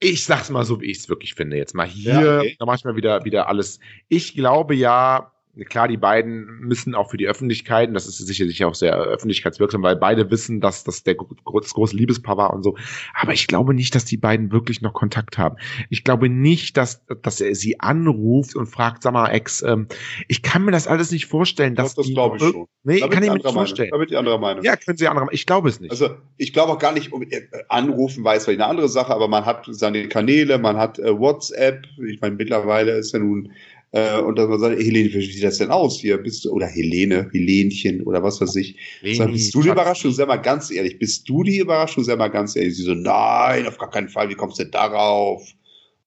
[0.00, 1.56] ich sag's mal so, wie ich es wirklich finde.
[1.56, 2.56] Jetzt mal hier, ja, okay.
[2.58, 3.80] da mach ich mal wieder, wieder alles.
[4.08, 5.32] Ich glaube ja,
[5.64, 9.82] klar, die beiden müssen auch für die Öffentlichkeit, und das ist sicherlich auch sehr öffentlichkeitswirksam,
[9.82, 11.16] weil beide wissen, dass das der
[11.60, 12.76] das große Liebespaar war und so.
[13.14, 15.56] Aber ich glaube nicht, dass die beiden wirklich noch Kontakt haben.
[15.90, 19.88] Ich glaube nicht, dass, dass er sie anruft und fragt, sag mal, Ex, ähm,
[20.28, 22.66] ich kann mir das alles nicht vorstellen, dass das, das glaube ich schon.
[22.84, 23.90] Nee, da kann ich mir nicht vorstellen.
[23.92, 24.64] Da wird die andere Meinung.
[24.64, 25.34] Ja, können Sie andere Meinung.
[25.34, 25.90] Ich glaube es nicht.
[25.90, 29.28] Also, ich glaube auch gar nicht, um, äh, anrufen weiß vielleicht eine andere Sache, aber
[29.28, 31.84] man hat seine Kanäle, man hat äh, WhatsApp.
[32.08, 33.52] Ich meine, mittlerweile ist ja nun
[33.92, 36.18] äh, und dass man sagt, Helene, wie sieht das denn aus hier?
[36.18, 38.76] Bist du, oder Helene, Helenchen oder was weiß ich.
[39.14, 40.12] Sag, bist du die Überraschung?
[40.12, 42.04] Sag mal ganz ehrlich, bist du die Überraschung?
[42.04, 42.76] Sag mal ganz ehrlich.
[42.76, 45.42] Sie so, nein, auf gar keinen Fall, wie kommst du denn darauf?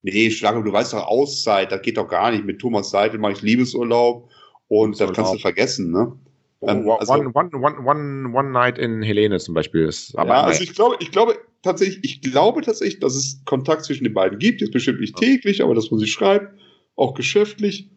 [0.04, 2.46] Nee, Schlange, du weißt doch Auszeit, das geht doch gar nicht.
[2.46, 4.30] Mit Thomas Seidel mache ich Liebesurlaub
[4.68, 6.12] und das kannst du vergessen, ne?
[6.64, 10.16] Ähm, also, one, one, one, one, one Night in Helene zum Beispiel ist.
[10.16, 14.04] Aber ja, also ich glaube, ich glaube tatsächlich, ich glaube tatsächlich, dass es Kontakt zwischen
[14.04, 14.62] den beiden gibt.
[14.62, 16.61] Jetzt bestimmt nicht täglich, aber das, was sie schreibt
[17.02, 17.90] auch geschäftlich.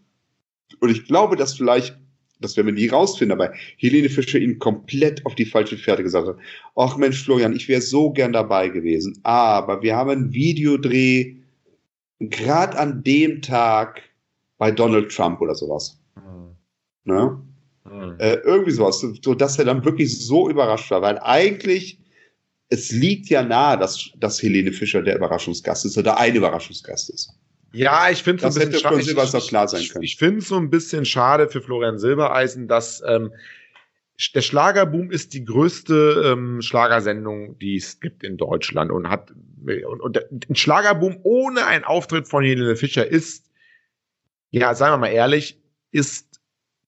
[0.81, 1.97] Und ich glaube, dass vielleicht,
[2.41, 6.27] das werden wir nie rausfinden, aber Helene Fischer ihn komplett auf die falsche Pferde gesagt
[6.27, 6.37] hat.
[6.75, 9.19] Ach Mensch, Florian, ich wäre so gern dabei gewesen.
[9.23, 11.37] Aber wir haben einen Videodreh
[12.21, 14.03] gerade an dem Tag
[14.59, 16.01] bei Donald Trump oder sowas.
[16.17, 16.57] Mhm.
[17.05, 17.43] Ne?
[17.85, 18.15] Mhm.
[18.19, 22.01] Äh, irgendwie sowas, so dass er dann wirklich so überrascht war, weil eigentlich
[22.69, 27.33] es liegt ja nahe, dass, dass Helene Fischer der Überraschungsgast ist oder ein Überraschungsgast ist.
[27.75, 28.81] Ja, ich finde es so ein bisschen
[29.41, 29.79] schade.
[29.79, 30.05] Ich, können.
[30.05, 33.33] ich finde es so ein bisschen schade für Florian Silbereisen, dass ähm,
[34.35, 39.33] der Schlagerboom ist die größte ähm, Schlagersendung, die es gibt in Deutschland und hat
[39.65, 43.51] und, und ein Schlagerboom ohne einen Auftritt von Helene Fischer ist,
[44.51, 45.61] ja, sagen wir mal ehrlich,
[45.91, 46.34] ist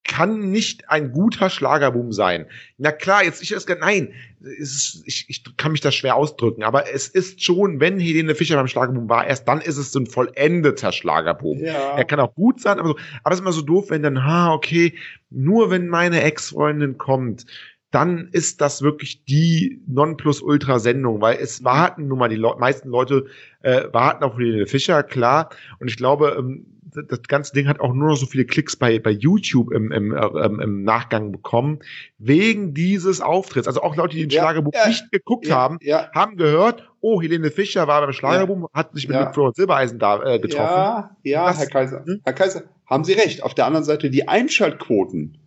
[0.07, 2.47] kann nicht ein guter Schlagerboom sein.
[2.79, 6.93] Na klar, jetzt ich erst nein, ist, ich, ich kann mich da schwer ausdrücken, aber
[6.93, 10.07] es ist schon, wenn Helene Fischer beim Schlagerboom war, erst dann ist es so ein
[10.07, 11.59] vollendeter Schlagerboom.
[11.59, 11.97] Ja.
[11.97, 14.25] Er kann auch gut sein, aber, so, aber es ist immer so doof, wenn dann,
[14.25, 14.95] ha, okay,
[15.31, 17.47] nur wenn meine Ex-Freundin kommt,
[17.91, 23.27] dann ist das wirklich die Nonplusultra-Sendung, weil es warten nun mal die Le meisten Leute
[23.63, 25.51] äh, warten auf Helene Fischer, klar.
[25.79, 26.76] Und ich glaube, ähm,
[27.09, 30.13] das ganze Ding hat auch nur noch so viele Klicks bei, bei YouTube im, im,
[30.13, 31.81] äh, im Nachgang bekommen,
[32.19, 33.67] wegen dieses Auftritts.
[33.67, 35.79] Also auch Leute, die den ja, Schlagerboom ja, nicht geguckt ja, haben,
[36.15, 39.33] haben gehört, oh, Helene Fischer war beim Schlagerboom, hat sich mit ja.
[39.33, 40.75] Florian Silbereisen da äh, getroffen.
[40.75, 42.05] Ja, ja, das, Herr Kaiser.
[42.05, 42.21] Hm?
[42.25, 43.43] Herr Kaiser, haben Sie recht.
[43.43, 45.39] Auf der anderen Seite die Einschaltquoten,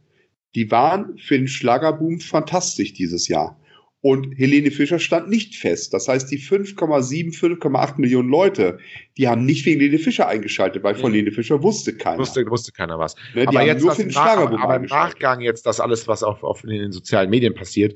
[0.55, 3.59] die waren für den Schlagerboom fantastisch dieses Jahr.
[4.01, 5.93] Und Helene Fischer stand nicht fest.
[5.93, 8.79] Das heißt, die 5,7, 5,8 Millionen Leute,
[9.17, 12.19] die haben nicht wegen Helene Fischer eingeschaltet, weil von Helene Fischer wusste keiner.
[12.19, 13.15] Wusste, wusste keiner was.
[13.35, 16.43] Ne, aber jetzt nur für den Schlagerboom aber im Nachgang jetzt das alles, was auf,
[16.43, 17.93] auf in den sozialen Medien passiert,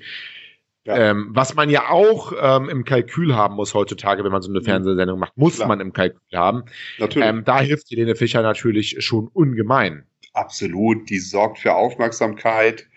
[0.86, 0.97] ja.
[0.97, 4.60] Ähm, was man ja auch ähm, im Kalkül haben muss heutzutage, wenn man so eine
[4.60, 4.66] mhm.
[4.66, 5.70] Fernsehsendung macht, muss Klar.
[5.70, 6.64] man im Kalkül haben.
[6.99, 7.30] Natürlich.
[7.30, 10.06] Ähm, da hilft Helene Fischer natürlich schon ungemein.
[10.34, 12.88] Absolut, die sorgt für Aufmerksamkeit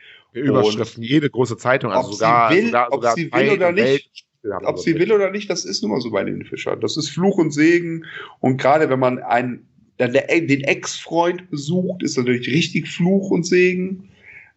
[0.40, 4.26] Überschriften, jede große Zeitung, also sogar, will, sogar, ob sie will oder nicht.
[4.64, 6.76] Ob sie will oder nicht, das ist nun mal so bei den Fischer.
[6.76, 8.04] Das ist Fluch und Segen.
[8.40, 9.66] Und gerade wenn man einen,
[9.98, 14.08] den Ex-Freund besucht, ist natürlich richtig Fluch und Segen.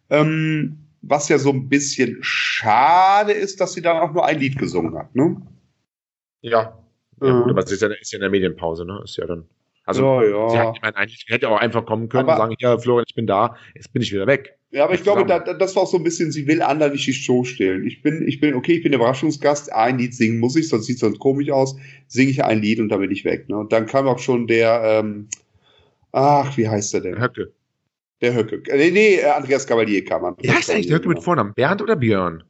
[0.08, 4.58] Ähm, was ja so ein bisschen schade ist, dass sie dann auch nur ein Lied
[4.58, 5.40] gesungen hat, ne?
[6.42, 6.78] Ja.
[7.22, 7.42] Ja, mhm.
[7.42, 9.00] gut, aber es ist ja, ist ja in der Medienpause, ne?
[9.04, 9.46] Ist ja dann.
[9.84, 10.48] Also, ja, ja.
[10.50, 13.04] sie hat, ich meine, eigentlich hätte auch einfach kommen können aber, und sagen, ja, Florian,
[13.08, 14.58] ich bin da, jetzt bin ich wieder weg.
[14.72, 17.06] Ja, aber ich glaube, da, das war auch so ein bisschen, sie will anderen nicht
[17.06, 17.84] die Show stellen.
[17.84, 20.94] Ich bin, ich bin, okay, ich bin Überraschungsgast, ein Lied singen muss ich, sonst sieht
[20.94, 21.76] es sonst komisch aus.
[22.06, 23.48] Singe ich ein Lied und dann bin ich weg.
[23.48, 23.58] Ne?
[23.58, 25.28] Und dann kam auch schon der, ähm,
[26.12, 27.20] ach, wie heißt der denn?
[27.20, 27.52] Höcke.
[28.20, 28.62] Der Höcke.
[28.72, 30.36] Nee, nee, äh, Andreas Cavalier kam an.
[30.40, 31.52] Wie heißt eigentlich der Höcke mit Vornamen?
[31.54, 32.44] Bernd oder Björn?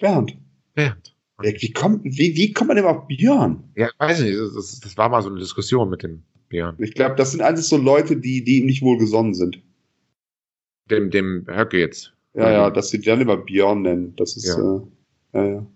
[0.00, 0.36] Bernd.
[0.74, 1.16] Bernd.
[1.42, 3.64] Wie kommt, wie, wie kommt man denn auf Björn?
[3.74, 4.56] Ja, weiß ich nicht.
[4.56, 6.76] Das, das war mal so eine Diskussion mit dem Björn.
[6.78, 9.60] Ich glaube, das sind alles so Leute, die, die ihm nicht wohlgesonnen sind.
[10.90, 12.12] Dem, dem Höcke jetzt.
[12.34, 14.14] Ja, ja, dass sie dann immer Björn nennen.
[14.16, 14.46] Das ist.
[14.46, 14.54] Ja.
[14.54, 14.80] Äh,
[15.32, 15.66] ja, ja.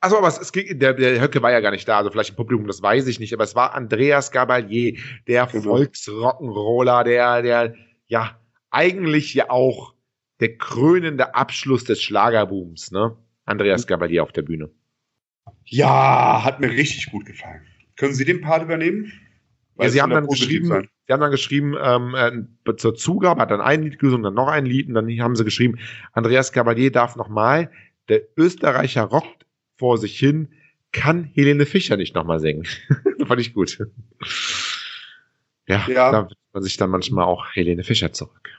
[0.00, 2.30] Also, aber es, es ging, der, der Höcke war ja gar nicht da, also vielleicht
[2.30, 5.76] im Publikum, das weiß ich nicht, aber es war Andreas Gabalier, der genau.
[5.76, 7.74] Volksrock'n'Roller, der, der,
[8.06, 8.38] ja,
[8.70, 9.94] eigentlich ja auch
[10.40, 13.16] der krönende Abschluss des Schlagerbooms, ne?
[13.44, 13.88] Andreas mhm.
[13.88, 14.70] Gabalier auf der Bühne.
[15.64, 17.62] Ja, hat mir richtig gut gefallen.
[17.96, 19.12] Können Sie den Part übernehmen?
[19.78, 20.88] ja, sie haben dann geschrieben.
[21.08, 24.48] Sie haben dann geschrieben, ähm, äh, zur Zugabe hat dann ein Lied gesungen, dann noch
[24.48, 25.78] ein Lied und dann haben sie geschrieben,
[26.12, 27.70] Andreas Cavalier darf nochmal,
[28.08, 29.46] der Österreicher rockt
[29.78, 30.48] vor sich hin,
[30.92, 32.66] kann Helene Fischer nicht nochmal singen.
[33.26, 33.78] fand ich gut.
[35.66, 38.50] Ja, ja, da wird man sich dann manchmal auch Helene Fischer zurück.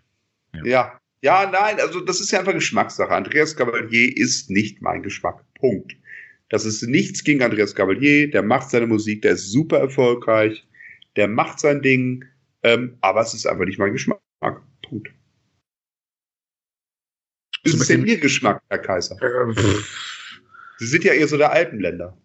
[0.53, 0.65] Ja.
[0.65, 0.99] ja.
[1.21, 3.11] Ja, nein, also das ist ja einfach Geschmackssache.
[3.11, 5.43] Andreas Cavalier ist nicht mein Geschmack.
[5.55, 5.97] Punkt.
[6.47, 10.65] Das ist nichts gegen Andreas Cavalier, der macht seine Musik, der ist super erfolgreich
[11.15, 12.25] der macht sein Ding,
[12.63, 14.19] ähm, aber es ist einfach nicht mein Geschmack.
[14.81, 15.09] Punkt.
[17.63, 19.17] Ist es denn Ihr Geschmack, Herr Kaiser?
[19.21, 19.53] Äh,
[20.77, 22.17] Sie sind ja eher so der Alpenländer.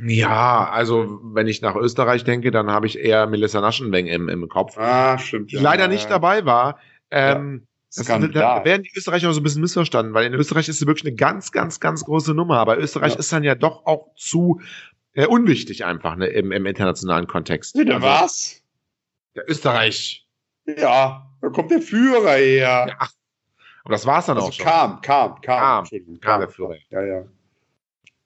[0.00, 4.48] Ja, also wenn ich nach Österreich denke, dann habe ich eher Melissa Naschenweng im, im
[4.48, 4.78] Kopf.
[4.78, 5.50] Ah, stimmt.
[5.50, 6.78] Die ja, leider nicht dabei war.
[7.10, 7.68] Ähm, ja.
[7.96, 10.86] Das, da werden die Österreicher auch so ein bisschen missverstanden, weil in Österreich ist sie
[10.86, 12.58] wirklich eine ganz, ganz, ganz große Nummer.
[12.58, 13.18] Aber Österreich ja.
[13.18, 14.60] ist dann ja doch auch zu
[15.14, 17.76] äh, unwichtig einfach ne, im, im internationalen Kontext.
[17.76, 18.62] Der also, was?
[19.34, 20.26] Der Österreich.
[20.66, 22.86] Ja, da kommt der Führer her.
[22.88, 23.12] Ja, ach,
[23.84, 24.66] aber das war's dann also auch schon.
[24.66, 25.84] Kam, kam, kam.
[25.86, 26.76] Kam, kam der Führer.
[26.90, 27.24] Ja, ja.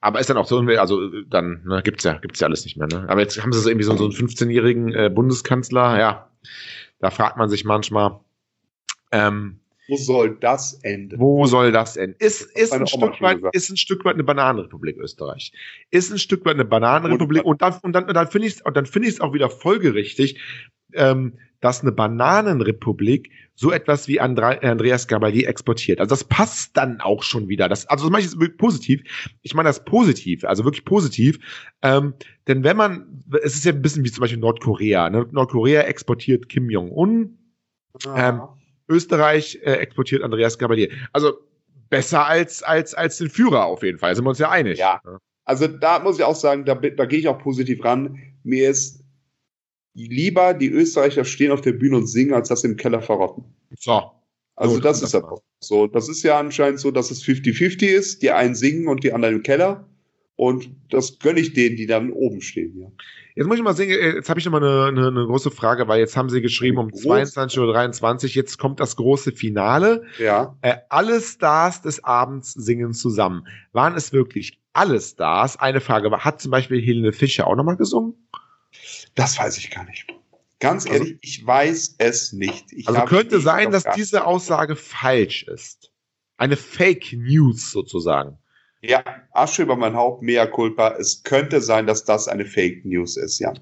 [0.00, 2.88] Aber ist dann auch so, also dann ne, gibt's ja, gibt's ja alles nicht mehr.
[2.88, 3.06] Ne?
[3.08, 5.98] Aber jetzt haben sie so irgendwie so, so einen 15-jährigen äh, Bundeskanzler.
[6.00, 6.30] Ja,
[6.98, 8.18] da fragt man sich manchmal.
[9.12, 11.20] Ähm, wo soll das enden?
[11.20, 12.16] Wo soll das enden?
[12.18, 15.52] Ist, ist, ein Stück weit, ist ein Stück weit eine Bananenrepublik Österreich.
[15.90, 17.44] Ist ein Stück weit eine Bananenrepublik.
[17.44, 19.32] Und, und dann, und dann, und dann finde ich es dann finde ich es auch
[19.34, 20.40] wieder folgerichtig,
[20.94, 26.00] ähm, dass eine Bananenrepublik so etwas wie Andre, Andreas Gabalier exportiert.
[26.00, 27.68] Also das passt dann auch schon wieder.
[27.68, 29.02] Das, also das mache ich jetzt wirklich positiv.
[29.42, 31.38] Ich meine das positiv, also wirklich positiv.
[31.82, 32.14] Ähm,
[32.48, 35.08] denn wenn man, es ist ja ein bisschen wie zum Beispiel Nordkorea.
[35.08, 35.26] Ne?
[35.30, 37.38] Nordkorea exportiert Kim Jong-un.
[38.16, 38.40] Ähm,
[38.88, 40.90] Österreich äh, exportiert Andreas Gabalier.
[41.12, 41.34] Also
[41.88, 44.16] besser als, als, als den Führer auf jeden Fall.
[44.16, 44.78] Sind wir uns ja einig.
[44.78, 45.00] Ja.
[45.44, 48.18] Also da muss ich auch sagen, da, da gehe ich auch positiv ran.
[48.42, 49.01] Mir ist
[49.94, 53.44] lieber die Österreicher stehen auf der Bühne und singen, als das im Keller verrotten.
[53.78, 54.10] So.
[54.54, 55.86] Also das, das ist ja so.
[55.86, 58.22] Das ist ja anscheinend so, dass es 50-50 ist.
[58.22, 59.88] Die einen singen und die anderen im Keller.
[60.36, 62.88] Und das gönne ich denen, die dann oben stehen, ja.
[63.34, 65.50] Jetzt muss ich mal sehen, äh, jetzt habe ich noch mal eine, eine, eine, große
[65.50, 70.02] Frage, weil jetzt haben sie geschrieben um 22.23 Uhr, jetzt kommt das große Finale.
[70.18, 70.56] Ja.
[70.60, 73.46] Äh, alle Stars des Abends singen zusammen.
[73.72, 75.58] Waren es wirklich alle Stars?
[75.58, 78.14] Eine Frage, hat zum Beispiel Helene Fischer auch nochmal gesungen?
[79.14, 80.06] Das weiß ich gar nicht.
[80.60, 82.72] Ganz also, ehrlich, ich weiß es nicht.
[82.72, 85.90] Ich also könnte sein, dass diese Aussage falsch ist.
[86.36, 88.38] Eine Fake News sozusagen.
[88.80, 90.96] Ja, Asche über mein Haupt, mea culpa.
[90.98, 93.52] Es könnte sein, dass das eine Fake News ist, ja.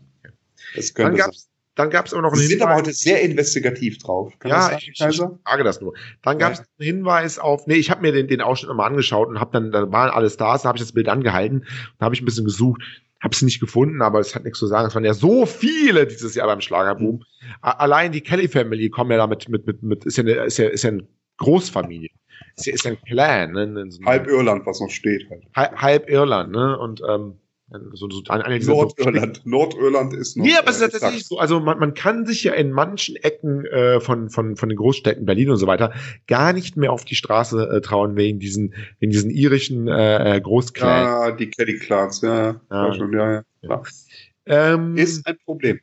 [0.74, 2.58] Es könnte dann gab's, dann gab es aber noch einen Sie Hinweis.
[2.58, 4.38] sind aber heute sehr investigativ drauf.
[4.38, 5.94] Kann ja, ich, ich, frage das nur.
[6.22, 6.64] Dann gab es ja.
[6.78, 9.72] einen Hinweis auf, nee, ich habe mir den, den Ausschnitt nochmal angeschaut und habe dann,
[9.72, 12.44] da waren alle Stars, da habe ich das Bild angehalten und habe ich ein bisschen
[12.44, 12.82] gesucht,
[13.20, 14.88] habe es nicht gefunden, aber es hat nichts zu sagen.
[14.88, 17.16] Es waren ja so viele dieses Jahr beim Schlagerboom.
[17.16, 17.24] Mhm.
[17.60, 20.68] Allein die Kelly Family kommen ja damit mit, mit, mit, ist ja, eine, ist ja,
[20.68, 21.06] ist ja eine
[21.36, 22.10] Großfamilie
[22.56, 23.52] ist ja, ist ja ein Clan.
[23.52, 23.90] Ne?
[23.90, 25.28] So halb Irland, was noch steht.
[25.30, 25.44] Halt.
[25.54, 26.78] Halb, halb Irland, ne?
[26.78, 27.38] Und ähm,
[27.92, 29.36] so, so, eine Nordirland.
[29.44, 30.44] So Nordirland ist noch.
[30.44, 31.38] Nee, aber es ist äh, tatsächlich so.
[31.38, 35.24] Also man, man kann sich ja in manchen Ecken äh, von, von, von den Großstädten
[35.24, 35.92] Berlin und so weiter
[36.26, 40.40] gar nicht mehr auf die Straße äh, trauen wegen diesen, wegen diesen irischen äh, äh
[40.40, 41.04] Großclans.
[41.04, 42.60] Ja, die Kelly Clans, ja.
[42.70, 43.44] Ja, schon, ja, ja.
[43.62, 43.82] ja.
[44.46, 45.80] Ähm, ist ein Problem.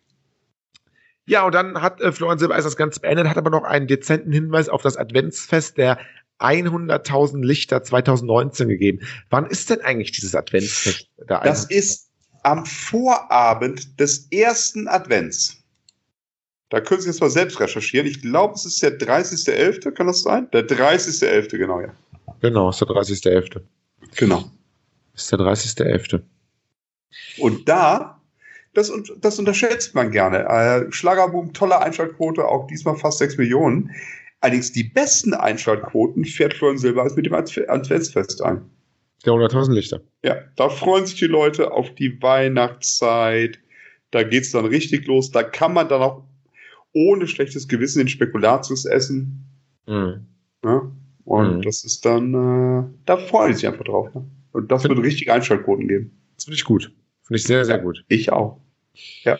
[1.25, 4.31] Ja, und dann hat äh, Florian Silbereis das Ganze beendet, hat aber noch einen dezenten
[4.31, 5.99] Hinweis auf das Adventsfest der
[6.39, 8.99] 100.000 Lichter 2019 gegeben.
[9.29, 11.09] Wann ist denn eigentlich dieses Adventsfest?
[11.27, 12.09] Da das ist
[12.43, 15.57] am Vorabend des ersten Advents.
[16.69, 18.07] Da können Sie jetzt mal selbst recherchieren.
[18.07, 20.49] Ich glaube, es ist der 30.11., kann das sein?
[20.51, 21.93] Der 30.11., genau, ja.
[22.41, 23.61] Genau, ist der 30.11.
[24.15, 24.43] Genau.
[25.13, 26.21] Ist der 30.11.
[27.39, 28.21] Und da,
[28.73, 30.45] das, das unterschätzt man gerne.
[30.45, 33.91] Äh, Schlagerboom, tolle Einschaltquote, auch diesmal fast 6 Millionen.
[34.39, 38.61] Allerdings die besten Einschaltquoten fährt Florian Silbereis mit dem Adventsfest ein.
[39.25, 40.01] Der 100.000 Lichter.
[40.23, 43.59] Ja, da freuen sich die Leute auf die Weihnachtszeit.
[44.11, 45.31] Da geht es dann richtig los.
[45.31, 46.23] Da kann man dann auch
[46.93, 49.45] ohne schlechtes Gewissen den Spekulatius essen.
[49.87, 50.27] Mhm.
[50.63, 50.91] Ja?
[51.25, 51.61] Und mhm.
[51.61, 54.13] das ist dann, äh, da freuen sie sich einfach drauf.
[54.13, 54.25] Ne?
[54.53, 56.17] Und das wird richtig Einschaltquoten geben.
[56.35, 56.91] Das finde ich gut.
[57.23, 58.05] Finde ich sehr, sehr gut.
[58.07, 58.61] Ich auch.
[59.23, 59.37] Ja.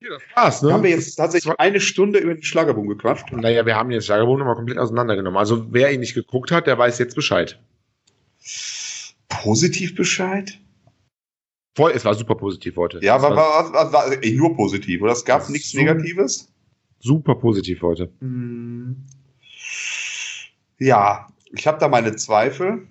[0.00, 0.72] Ja, das war's, ne?
[0.72, 3.32] Haben wir jetzt tatsächlich eine Stunde über den Schlagerboom gequatscht?
[3.32, 5.38] Naja, wir haben den Schlagerboom nochmal komplett auseinandergenommen.
[5.38, 7.60] Also wer ihn nicht geguckt hat, der weiß jetzt Bescheid.
[9.28, 10.58] Positiv Bescheid?
[11.76, 13.00] Voll, es war super positiv heute.
[13.02, 15.12] Ja, war, war, war, war, war nur positiv, oder?
[15.12, 16.52] Es gab nichts so Negatives?
[17.00, 18.10] Super positiv heute.
[18.20, 19.04] Hm.
[20.78, 22.86] Ja, ich habe da meine Zweifel.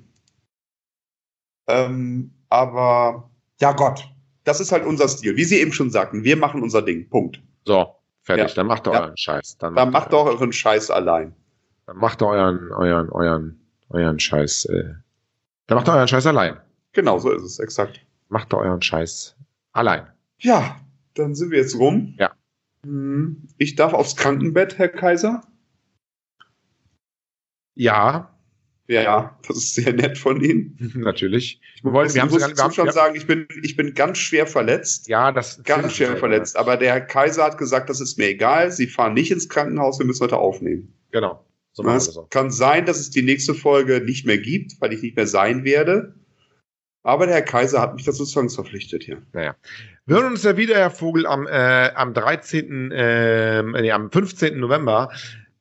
[1.68, 3.30] Ähm, aber
[3.60, 4.10] ja Gott,
[4.48, 5.36] das ist halt unser Stil.
[5.36, 7.10] Wie Sie eben schon sagten, wir machen unser Ding.
[7.10, 7.41] Punkt.
[7.66, 8.50] So, fertig.
[8.50, 8.56] Ja.
[8.56, 9.02] Dann macht ihr ja.
[9.02, 9.58] euren Scheiß.
[9.58, 11.36] Dann, dann macht, doch euren Scheiß allein.
[11.86, 14.66] Dann macht ihr euren, euren, euren, euren Scheiß.
[14.66, 14.93] Äh,
[15.68, 16.58] dann macht ihr euren Scheiß allein.
[16.93, 18.00] Genau, so ist es, exakt.
[18.30, 19.36] Macht ihr euren Scheiß
[19.74, 20.08] allein.
[20.39, 20.80] Ja,
[21.14, 22.16] dann sind wir jetzt rum.
[22.18, 22.32] Ja.
[22.84, 25.41] Hm, ich darf aufs Krankenbett, Herr Kaiser.
[27.76, 28.36] Ja,
[28.88, 30.77] ja, das ist sehr nett von Ihnen.
[30.95, 31.61] Natürlich.
[31.75, 35.07] Ich wollte, wir haben muss sogar, schon sagen, ich bin, ich bin ganz schwer verletzt.
[35.09, 36.57] Ja, das ganz schwer verletzt.
[36.57, 38.71] Aber der Herr Kaiser hat gesagt, das ist mir egal.
[38.71, 39.99] Sie fahren nicht ins Krankenhaus.
[39.99, 40.93] Wir müssen heute aufnehmen.
[41.11, 41.43] Genau.
[41.73, 42.23] So es so.
[42.29, 45.63] kann sein, dass es die nächste Folge nicht mehr gibt, weil ich nicht mehr sein
[45.63, 46.15] werde.
[47.03, 49.21] Aber der Herr Kaiser hat mich dazu zwangsverpflichtet hier.
[49.31, 49.55] Naja.
[50.05, 54.59] Wir hören uns ja wieder, Herr Vogel, am, äh, am 13., äh, nee, am 15.
[54.59, 55.09] November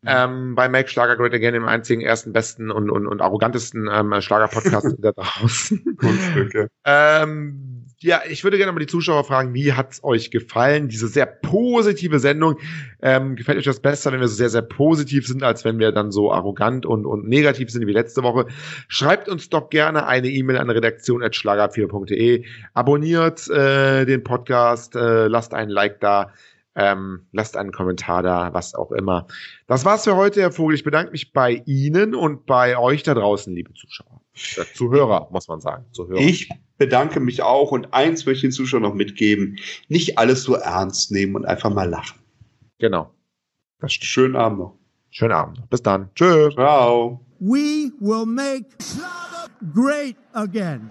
[0.04, 4.14] ähm, bei Make Schlager Great Again, dem einzigen, ersten, besten und, und, und arrogantesten ähm,
[4.20, 5.96] Schlager-Podcast da draußen.
[5.98, 6.68] Kunststücke.
[6.84, 11.24] ähm, ja, ich würde gerne mal die Zuschauer fragen, wie hat's euch gefallen, diese sehr
[11.24, 12.58] positive Sendung?
[13.00, 15.92] Ähm, gefällt euch das besser, wenn wir so sehr, sehr positiv sind, als wenn wir
[15.92, 18.46] dann so arrogant und, und negativ sind wie letzte Woche?
[18.88, 22.44] Schreibt uns doch gerne eine E-Mail an redaktion.schlager4.de.
[22.74, 26.32] Abonniert äh, den Podcast, äh, lasst einen Like da.
[26.78, 29.26] Ähm, lasst einen Kommentar da, was auch immer.
[29.66, 30.74] Das war's für heute, Herr Vogel.
[30.74, 34.20] Ich bedanke mich bei Ihnen und bei euch da draußen, liebe Zuschauer.
[34.56, 35.86] Äh, Zuhörer, muss man sagen.
[35.92, 36.20] Zuhörer.
[36.20, 39.58] Ich bedanke mich auch und eins möchte ich den Zuschauern noch mitgeben.
[39.88, 42.20] Nicht alles so ernst nehmen und einfach mal lachen.
[42.78, 43.10] Genau.
[43.86, 44.78] Schönen Abend noch.
[45.10, 45.70] Schönen Abend.
[45.70, 46.10] Bis dann.
[46.14, 46.54] Tschüss.
[46.54, 47.24] Ciao.
[47.38, 48.66] We will make
[49.74, 50.90] great again.